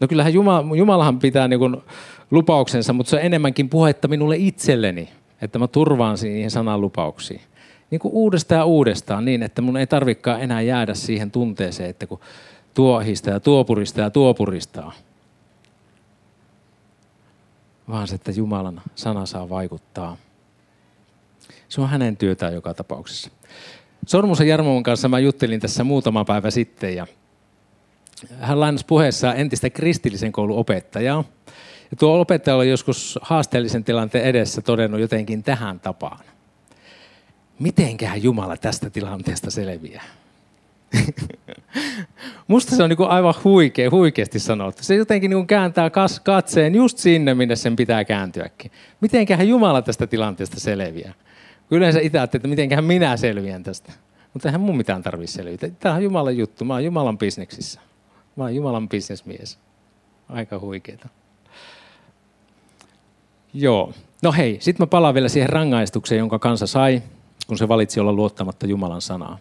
No 0.00 0.08
kyllähän 0.08 0.34
Jumala, 0.34 0.76
Jumalahan 0.76 1.18
pitää 1.18 1.48
niin 1.48 1.58
kuin 1.58 1.76
lupauksensa, 2.30 2.92
mutta 2.92 3.10
se 3.10 3.16
on 3.16 3.22
enemmänkin 3.22 3.68
puhetta 3.68 4.08
minulle 4.08 4.36
itselleni, 4.36 5.08
että 5.42 5.58
mä 5.58 5.68
turvaan 5.68 6.18
siihen 6.18 6.50
sanan 6.50 6.80
lupauksiin. 6.80 7.40
Niin 7.90 7.98
kuin 7.98 8.14
uudestaan 8.14 8.58
ja 8.58 8.64
uudestaan 8.64 9.24
niin, 9.24 9.42
että 9.42 9.62
mun 9.62 9.76
ei 9.76 9.86
tarvikaan 9.86 10.42
enää 10.42 10.60
jäädä 10.60 10.94
siihen 10.94 11.30
tunteeseen, 11.30 11.90
että 11.90 12.06
kun 12.06 12.20
tuohista 12.74 13.30
ja 13.30 13.40
tuopurista 13.40 14.00
ja 14.00 14.10
tuopuristaa– 14.10 14.92
vaan 17.88 18.08
se, 18.08 18.14
että 18.14 18.30
Jumalan 18.30 18.82
sana 18.94 19.26
saa 19.26 19.48
vaikuttaa. 19.48 20.16
Se 21.68 21.80
on 21.80 21.88
hänen 21.88 22.16
työtään 22.16 22.54
joka 22.54 22.74
tapauksessa. 22.74 23.30
Sormusen 24.06 24.48
Jarmon 24.48 24.82
kanssa 24.82 25.08
mä 25.08 25.18
juttelin 25.18 25.60
tässä 25.60 25.84
muutama 25.84 26.24
päivä 26.24 26.50
sitten 26.50 26.96
ja 26.96 27.06
hän 28.40 28.60
lainasi 28.60 28.86
puheessa 28.86 29.34
entistä 29.34 29.70
kristillisen 29.70 30.32
koulun 30.32 30.58
opettajaa. 30.58 31.24
Ja 31.90 31.96
tuo 31.96 32.20
opettaja 32.20 32.56
oli 32.56 32.70
joskus 32.70 33.18
haasteellisen 33.22 33.84
tilanteen 33.84 34.24
edessä 34.24 34.62
todennut 34.62 35.00
jotenkin 35.00 35.42
tähän 35.42 35.80
tapaan. 35.80 36.24
Mitenköhän 37.58 38.22
Jumala 38.22 38.56
tästä 38.56 38.90
tilanteesta 38.90 39.50
selviää? 39.50 40.04
Musta 42.48 42.76
se 42.76 42.82
on 42.82 42.90
niin 42.90 43.08
aivan 43.08 43.34
huikea, 43.44 43.90
huikeasti 43.90 44.38
sanottu. 44.38 44.82
Se 44.82 44.94
jotenkin 44.94 45.30
niin 45.30 45.46
kääntää 45.46 45.90
katseen 46.24 46.74
just 46.74 46.98
sinne, 46.98 47.34
minne 47.34 47.56
sen 47.56 47.76
pitää 47.76 48.04
kääntyäkin. 48.04 48.70
Mitenköhän 49.00 49.48
Jumala 49.48 49.82
tästä 49.82 50.06
tilanteesta 50.06 50.60
selviää? 50.60 51.14
Yleensä 51.70 52.00
itse 52.00 52.22
että 52.22 52.48
mitenköhän 52.48 52.84
minä 52.84 53.16
selviän 53.16 53.62
tästä. 53.62 53.92
Mutta 54.32 54.48
eihän 54.48 54.60
mun 54.60 54.76
mitään 54.76 55.02
tarvitse 55.02 55.32
selvitä. 55.32 55.68
Tämä 55.68 55.94
on 55.94 56.02
Jumalan 56.02 56.36
juttu. 56.36 56.64
Mä 56.64 56.74
oon 56.74 56.84
Jumalan 56.84 57.18
bisneksissä. 57.18 57.80
Mä 58.38 58.44
oon 58.44 58.54
Jumalan 58.54 58.88
bisnesmies. 58.88 59.58
Aika 60.28 60.58
huikeeta. 60.58 61.08
Joo. 63.54 63.92
No 64.22 64.32
hei, 64.32 64.56
sitten 64.60 64.82
mä 64.82 64.86
palaan 64.86 65.14
vielä 65.14 65.28
siihen 65.28 65.48
rangaistukseen, 65.48 66.18
jonka 66.18 66.38
kansa 66.38 66.66
sai, 66.66 67.02
kun 67.46 67.58
se 67.58 67.68
valitsi 67.68 68.00
olla 68.00 68.12
luottamatta 68.12 68.66
Jumalan 68.66 69.00
sanaa. 69.00 69.38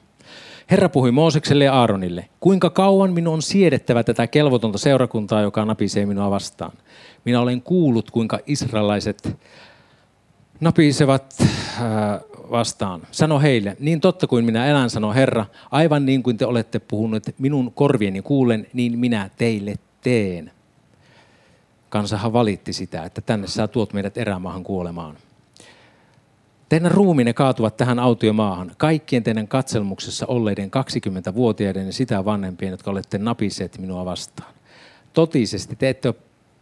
Herra 0.71 0.89
puhui 0.89 1.11
Moosekselle 1.11 1.63
ja 1.63 1.73
Aaronille, 1.73 2.29
kuinka 2.39 2.69
kauan 2.69 3.13
minun 3.13 3.33
on 3.33 3.41
siedettävä 3.41 4.03
tätä 4.03 4.27
kelvotonta 4.27 4.77
seurakuntaa, 4.77 5.41
joka 5.41 5.65
napisee 5.65 6.05
minua 6.05 6.29
vastaan. 6.29 6.71
Minä 7.25 7.41
olen 7.41 7.61
kuullut, 7.61 8.11
kuinka 8.11 8.39
israelaiset 8.45 9.37
napisevat 10.59 11.43
vastaan. 12.51 13.01
Sano 13.11 13.39
heille, 13.39 13.77
niin 13.79 14.01
totta 14.01 14.27
kuin 14.27 14.45
minä 14.45 14.65
elän, 14.65 14.89
sano 14.89 15.13
Herra, 15.13 15.45
aivan 15.71 16.05
niin 16.05 16.23
kuin 16.23 16.37
te 16.37 16.45
olette 16.45 16.79
puhuneet 16.79 17.35
minun 17.39 17.71
korvieni 17.73 18.21
kuulen, 18.21 18.67
niin 18.73 18.99
minä 18.99 19.29
teille 19.37 19.75
teen. 20.01 20.51
Kansahan 21.89 22.33
valitti 22.33 22.73
sitä, 22.73 23.03
että 23.03 23.21
tänne 23.21 23.47
sä 23.47 23.67
tuot 23.67 23.93
meidät 23.93 24.17
erämaahan 24.17 24.63
kuolemaan. 24.63 25.17
Teidän 26.69 26.91
ruumine 26.91 27.33
kaatuvat 27.33 27.77
tähän 27.77 27.99
autiomaahan, 27.99 28.71
kaikkien 28.77 29.23
teidän 29.23 29.47
katselmuksessa 29.47 30.25
olleiden 30.25 30.71
20-vuotiaiden 30.71 31.85
ja 31.85 31.93
sitä 31.93 32.25
vanhempien, 32.25 32.71
jotka 32.71 32.91
olette 32.91 33.17
napiseet 33.17 33.77
minua 33.77 34.05
vastaan. 34.05 34.53
Totisesti 35.13 35.75
te 35.75 35.89
ette, 35.89 36.13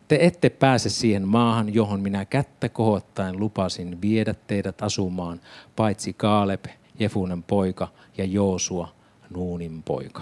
te 0.08 0.18
ette 0.22 0.50
pääse 0.50 0.90
siihen 0.90 1.28
maahan, 1.28 1.74
johon 1.74 2.00
minä 2.00 2.26
kättä 2.26 2.70
kohottaen 2.70 3.40
lupasin 3.40 4.02
viedä 4.02 4.36
teidät 4.48 4.82
asumaan, 4.82 5.42
paitsi 5.76 6.14
Kaaleb, 6.14 6.66
Jefunen 7.00 7.44
poika 7.44 7.88
ja 8.18 8.26
Joosua, 8.26 8.94
Nuunin 9.30 9.84
poika. 9.84 10.22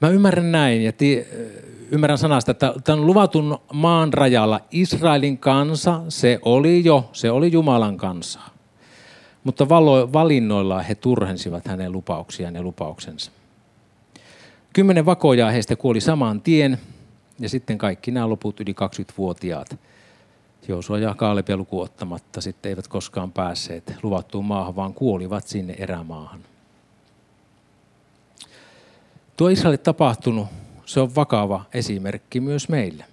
Mä 0.00 0.08
ymmärrän 0.08 0.52
näin 0.52 0.84
ja 0.84 0.92
ti- 0.92 1.26
ymmärrän 1.90 2.18
sanasta, 2.18 2.50
että 2.50 2.74
tämän 2.84 3.06
luvatun 3.06 3.58
maan 3.72 4.12
rajalla 4.12 4.60
Israelin 4.70 5.38
kansa, 5.38 6.02
se 6.08 6.38
oli 6.42 6.84
jo, 6.84 7.10
se 7.12 7.30
oli 7.30 7.52
Jumalan 7.52 7.96
kansa. 7.96 8.40
Mutta 9.44 9.68
valinnoilla 10.12 10.82
he 10.82 10.94
turhensivat 10.94 11.66
hänen 11.66 11.92
lupauksiaan 11.92 12.54
ja 12.54 12.62
lupauksensa. 12.62 13.30
Kymmenen 14.72 15.06
vakojaa 15.06 15.50
heistä 15.50 15.76
kuoli 15.76 16.00
saman 16.00 16.40
tien 16.40 16.78
ja 17.38 17.48
sitten 17.48 17.78
kaikki 17.78 18.10
nämä 18.10 18.28
loput 18.28 18.60
yli 18.60 18.72
20-vuotiaat. 18.72 19.78
Joosua 20.68 20.98
ja 20.98 21.14
Kaalepia 21.14 21.56
lukuottamatta 21.56 22.40
sitten 22.40 22.70
eivät 22.70 22.88
koskaan 22.88 23.32
päässeet 23.32 23.94
luvattuun 24.02 24.44
maahan, 24.44 24.76
vaan 24.76 24.94
kuolivat 24.94 25.46
sinne 25.46 25.74
erämaahan. 25.78 26.40
Tuo 29.36 29.48
Israelille 29.48 29.82
tapahtunut, 29.82 30.46
se 30.86 31.00
on 31.00 31.14
vakava 31.14 31.64
esimerkki 31.74 32.40
myös 32.40 32.68
meille. 32.68 33.04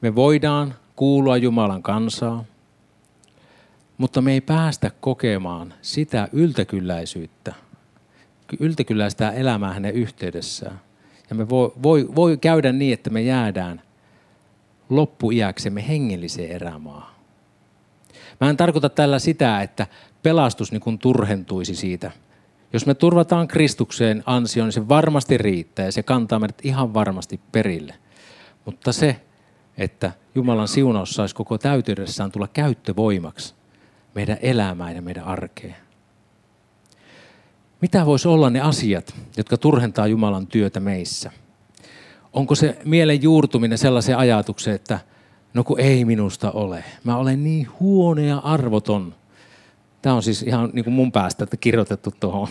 Me 0.00 0.14
voidaan 0.14 0.74
kuulua 0.96 1.36
Jumalan 1.36 1.82
kansaa, 1.82 2.44
mutta 3.98 4.22
me 4.22 4.32
ei 4.32 4.40
päästä 4.40 4.90
kokemaan 5.00 5.74
sitä 5.82 6.28
yltäkylläisyyttä, 6.32 7.54
yltäkylläistä 8.60 9.30
elämää 9.30 9.74
hänen 9.74 9.94
yhteydessään. 9.94 10.85
Ja 11.30 11.36
me 11.36 11.48
voi, 11.48 11.72
voi, 11.82 12.08
voi 12.14 12.36
käydä 12.36 12.72
niin, 12.72 12.92
että 12.92 13.10
me 13.10 13.22
jäädään 13.22 13.82
loppuiäksemme 14.88 15.88
hengelliseen 15.88 16.50
erämaahan. 16.50 17.16
Mä 18.40 18.50
en 18.50 18.56
tarkoita 18.56 18.88
tällä 18.88 19.18
sitä, 19.18 19.62
että 19.62 19.86
pelastus 20.22 20.72
niin 20.72 20.98
turhentuisi 20.98 21.74
siitä– 21.74 22.10
jos 22.72 22.86
me 22.86 22.94
turvataan 22.94 23.48
Kristukseen 23.48 24.22
ansioon, 24.26 24.66
niin 24.66 24.72
se 24.72 24.88
varmasti 24.88 25.38
riittää 25.38 25.84
ja 25.84 25.92
se 25.92 26.02
kantaa 26.02 26.38
meidät 26.38 26.64
ihan 26.64 26.94
varmasti 26.94 27.40
perille. 27.52 27.94
Mutta 28.64 28.92
se, 28.92 29.20
että 29.78 30.12
Jumalan 30.34 30.68
siunaus 30.68 31.10
saisi 31.10 31.34
koko 31.34 31.58
täytyydessään 31.58 32.32
tulla 32.32 32.48
käyttövoimaksi 32.48 33.54
meidän 34.14 34.38
elämään 34.42 34.96
ja 34.96 35.02
meidän 35.02 35.24
arkeen. 35.24 35.76
Mitä 37.80 38.06
voisi 38.06 38.28
olla 38.28 38.50
ne 38.50 38.60
asiat, 38.60 39.14
jotka 39.36 39.56
turhentaa 39.56 40.06
Jumalan 40.06 40.46
työtä 40.46 40.80
meissä? 40.80 41.30
Onko 42.32 42.54
se 42.54 42.78
mielen 42.84 43.22
juurtuminen 43.22 43.78
sellaiseen 43.78 44.18
ajatukseen, 44.18 44.74
että 44.74 44.98
no 45.54 45.64
kun 45.64 45.80
ei 45.80 46.04
minusta 46.04 46.50
ole. 46.50 46.84
Mä 47.04 47.16
olen 47.16 47.44
niin 47.44 47.68
huono 47.80 48.22
ja 48.22 48.38
arvoton– 48.38 49.14
Tämä 50.06 50.16
on 50.16 50.22
siis 50.22 50.42
ihan 50.42 50.70
niin 50.72 50.84
kuin 50.84 50.94
mun 50.94 51.12
päästä 51.12 51.44
että 51.44 51.56
kirjoitettu 51.56 52.14
tuohon. 52.20 52.48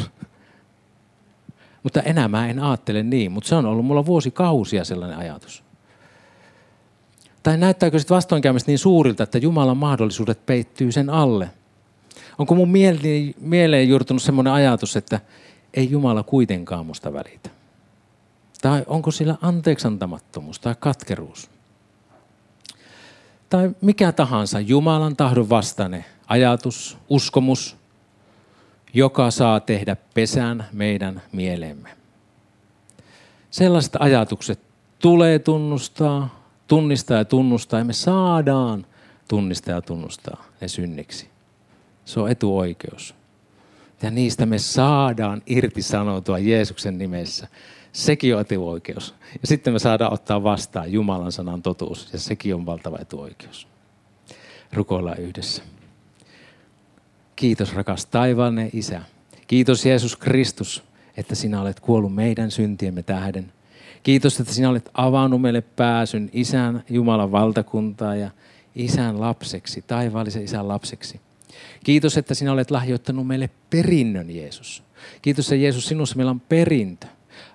Mutta 1.83 2.01
enää 2.01 2.27
mä 2.27 2.49
en 2.49 2.59
ajattele 2.59 3.03
niin, 3.03 3.31
mutta 3.31 3.47
se 3.47 3.55
on 3.55 3.65
ollut 3.65 3.85
mulla 3.85 4.05
vuosikausia 4.05 4.85
sellainen 4.85 5.17
ajatus. 5.17 5.63
Tai 7.43 7.57
näyttääkö 7.57 7.99
sitten 7.99 8.15
vastoinkäymistä 8.15 8.71
niin 8.71 8.79
suurilta, 8.79 9.23
että 9.23 9.37
Jumalan 9.37 9.77
mahdollisuudet 9.77 10.45
peittyy 10.45 10.91
sen 10.91 11.09
alle? 11.09 11.49
Onko 12.37 12.55
mun 12.55 12.69
mieleen 13.39 13.89
juurtunut 13.89 14.21
semmoinen 14.21 14.53
ajatus, 14.53 14.95
että 14.95 15.19
ei 15.73 15.91
Jumala 15.91 16.23
kuitenkaan 16.23 16.85
musta 16.85 17.13
välitä? 17.13 17.49
Tai 18.61 18.83
onko 18.87 19.11
sillä 19.11 19.35
anteeksantamattomuus 19.41 20.59
tai 20.59 20.75
katkeruus? 20.79 21.49
Tai 23.49 23.75
mikä 23.81 24.11
tahansa 24.11 24.59
Jumalan 24.59 25.15
tahdon 25.15 25.49
vastainen 25.49 26.05
ajatus, 26.27 26.97
uskomus, 27.09 27.77
joka 28.93 29.31
saa 29.31 29.59
tehdä 29.59 29.95
pesän 30.13 30.65
meidän 30.73 31.21
mieleemme. 31.31 31.89
Sellaiset 33.51 33.93
ajatukset 33.99 34.59
tulee 34.99 35.39
tunnustaa, 35.39 36.41
tunnistaa 36.67 37.17
ja 37.17 37.25
tunnustaa, 37.25 37.79
ja 37.79 37.85
me 37.85 37.93
saadaan 37.93 38.85
tunnistaa 39.27 39.75
ja 39.75 39.81
tunnustaa 39.81 40.45
ne 40.61 40.67
synniksi. 40.67 41.34
Se 42.05 42.19
on 42.19 42.31
etuoikeus. 42.31 43.15
Ja 44.01 44.11
niistä 44.11 44.45
me 44.45 44.59
saadaan 44.59 45.41
irti 45.45 45.81
sanoutua 45.81 46.39
Jeesuksen 46.39 46.97
nimessä. 46.97 47.47
Sekin 47.91 48.35
on 48.35 48.41
etuoikeus. 48.41 49.15
Ja 49.41 49.47
sitten 49.47 49.73
me 49.73 49.79
saadaan 49.79 50.13
ottaa 50.13 50.43
vastaan 50.43 50.91
Jumalan 50.91 51.31
sanan 51.31 51.61
totuus, 51.61 52.13
ja 52.13 52.19
sekin 52.19 52.55
on 52.55 52.65
valtava 52.65 52.97
etuoikeus. 53.01 53.67
Rukoillaan 54.73 55.19
yhdessä. 55.19 55.63
Kiitos 57.35 57.73
rakas 57.73 58.05
taivaallinen 58.05 58.69
Isä. 58.73 59.01
Kiitos 59.47 59.85
Jeesus 59.85 60.15
Kristus, 60.15 60.83
että 61.17 61.35
sinä 61.35 61.61
olet 61.61 61.79
kuollut 61.79 62.15
meidän 62.15 62.51
syntiemme 62.51 63.03
tähden. 63.03 63.51
Kiitos, 64.03 64.39
että 64.39 64.53
sinä 64.53 64.69
olet 64.69 64.89
avannut 64.93 65.41
meille 65.41 65.61
pääsyn 65.61 66.29
Isän 66.33 66.83
Jumalan 66.89 67.31
valtakuntaa 67.31 68.15
ja 68.15 68.29
Isän 68.75 69.19
lapseksi, 69.19 69.81
taivaallisen 69.81 70.43
Isän 70.43 70.67
lapseksi. 70.67 71.19
Kiitos, 71.83 72.17
että 72.17 72.33
sinä 72.33 72.51
olet 72.51 72.71
lahjoittanut 72.71 73.27
meille 73.27 73.49
perinnön, 73.69 74.35
Jeesus. 74.35 74.83
Kiitos, 75.21 75.45
että 75.45 75.55
Jeesus, 75.55 75.87
sinussa 75.87 76.15
meillä 76.15 76.29
on 76.29 76.39
perintö 76.39 77.07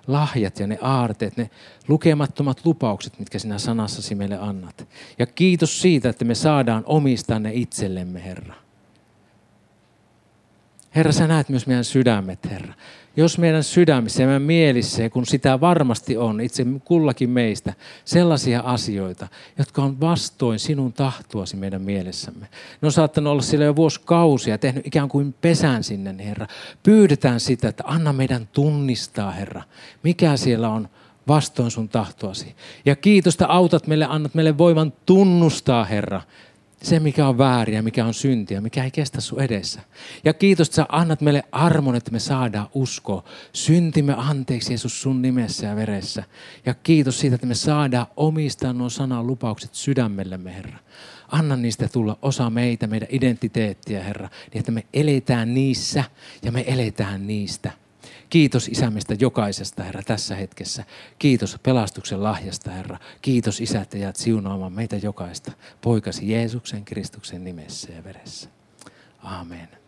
lahjat 0.07 0.59
ja 0.59 0.67
ne 0.67 0.77
aarteet, 0.81 1.37
ne 1.37 1.49
lukemattomat 1.87 2.65
lupaukset, 2.65 3.19
mitkä 3.19 3.39
sinä 3.39 3.57
sanassasi 3.57 4.15
meille 4.15 4.37
annat. 4.37 4.87
Ja 5.19 5.25
kiitos 5.25 5.81
siitä, 5.81 6.09
että 6.09 6.25
me 6.25 6.35
saadaan 6.35 6.83
omistaa 6.85 7.39
ne 7.39 7.51
itsellemme, 7.53 8.23
Herra. 8.23 8.55
Herra, 10.95 11.11
sä 11.11 11.27
näet 11.27 11.49
myös 11.49 11.67
meidän 11.67 11.83
sydämet, 11.83 12.39
Herra. 12.49 12.73
Jos 13.15 13.37
meidän 13.37 13.63
sydämissä 13.63 14.23
ja 14.23 14.27
meidän 14.27 14.41
mielissä, 14.41 15.09
kun 15.09 15.25
sitä 15.25 15.59
varmasti 15.61 16.17
on, 16.17 16.41
itse 16.41 16.65
kullakin 16.85 17.29
meistä, 17.29 17.73
sellaisia 18.05 18.59
asioita, 18.59 19.27
jotka 19.57 19.83
on 19.83 19.99
vastoin 19.99 20.59
sinun 20.59 20.93
tahtoasi 20.93 21.55
meidän 21.55 21.81
mielessämme. 21.81 22.47
Ne 22.81 22.85
on 22.85 22.91
saattanut 22.91 23.31
olla 23.31 23.41
siellä 23.41 23.65
jo 23.65 23.75
vuosikausia, 23.75 24.57
tehnyt 24.57 24.87
ikään 24.87 25.09
kuin 25.09 25.35
pesän 25.41 25.83
sinne, 25.83 26.15
Herra. 26.25 26.47
Pyydetään 26.83 27.39
sitä, 27.39 27.67
että 27.67 27.83
anna 27.87 28.13
meidän 28.13 28.47
tunnistaa, 28.53 29.31
Herra, 29.31 29.61
mikä 30.03 30.37
siellä 30.37 30.69
on 30.69 30.89
vastoin 31.27 31.71
sun 31.71 31.89
tahtoasi. 31.89 32.55
Ja 32.85 32.95
kiitos, 32.95 33.33
että 33.33 33.47
autat 33.47 33.87
meille, 33.87 34.05
annat 34.05 34.35
meille 34.35 34.57
voivan 34.57 34.93
tunnustaa, 35.05 35.85
Herra, 35.85 36.21
se, 36.81 36.99
mikä 36.99 37.27
on 37.27 37.37
väärin 37.37 37.75
ja 37.75 37.83
mikä 37.83 38.05
on 38.05 38.13
syntiä, 38.13 38.61
mikä 38.61 38.83
ei 38.83 38.91
kestä 38.91 39.21
sun 39.21 39.41
edessä. 39.41 39.81
Ja 40.25 40.33
kiitos, 40.33 40.67
että 40.67 40.75
sä 40.75 40.85
annat 40.89 41.21
meille 41.21 41.43
armon, 41.51 41.95
että 41.95 42.11
me 42.11 42.19
saadaan 42.19 42.67
uskoa. 42.73 43.23
Syntimme 43.53 44.13
anteeksi 44.17 44.71
Jeesus 44.71 45.01
sun 45.01 45.21
nimessä 45.21 45.67
ja 45.67 45.75
veressä. 45.75 46.23
Ja 46.65 46.73
kiitos 46.73 47.19
siitä, 47.19 47.35
että 47.35 47.47
me 47.47 47.55
saadaan 47.55 48.07
omistaa 48.17 48.73
nuo 48.73 48.89
sanan 48.89 49.27
lupaukset 49.27 49.73
sydämellemme, 49.73 50.55
Herra. 50.55 50.77
Anna 51.27 51.55
niistä 51.55 51.87
tulla 51.87 52.17
osa 52.21 52.49
meitä, 52.49 52.87
meidän 52.87 53.07
identiteettiä, 53.11 54.03
Herra, 54.03 54.29
niin 54.53 54.59
että 54.59 54.71
me 54.71 54.85
eletään 54.93 55.53
niissä 55.53 56.03
ja 56.43 56.51
me 56.51 56.63
eletään 56.67 57.27
niistä. 57.27 57.80
Kiitos 58.31 58.67
isämistä 58.67 59.15
jokaisesta, 59.19 59.83
Herra, 59.83 60.01
tässä 60.03 60.35
hetkessä. 60.35 60.83
Kiitos 61.19 61.57
pelastuksen 61.63 62.23
lahjasta, 62.23 62.71
Herra. 62.71 62.97
Kiitos 63.21 63.61
Isä, 63.61 63.81
että 63.81 63.97
jäät 63.97 64.15
siunaamaan 64.15 64.73
meitä 64.73 64.95
jokaista. 64.95 65.51
Poikasi 65.81 66.31
Jeesuksen 66.31 66.85
Kristuksen 66.85 67.43
nimessä 67.43 67.93
ja 67.93 68.03
veressä. 68.03 68.49
Amen. 69.23 69.80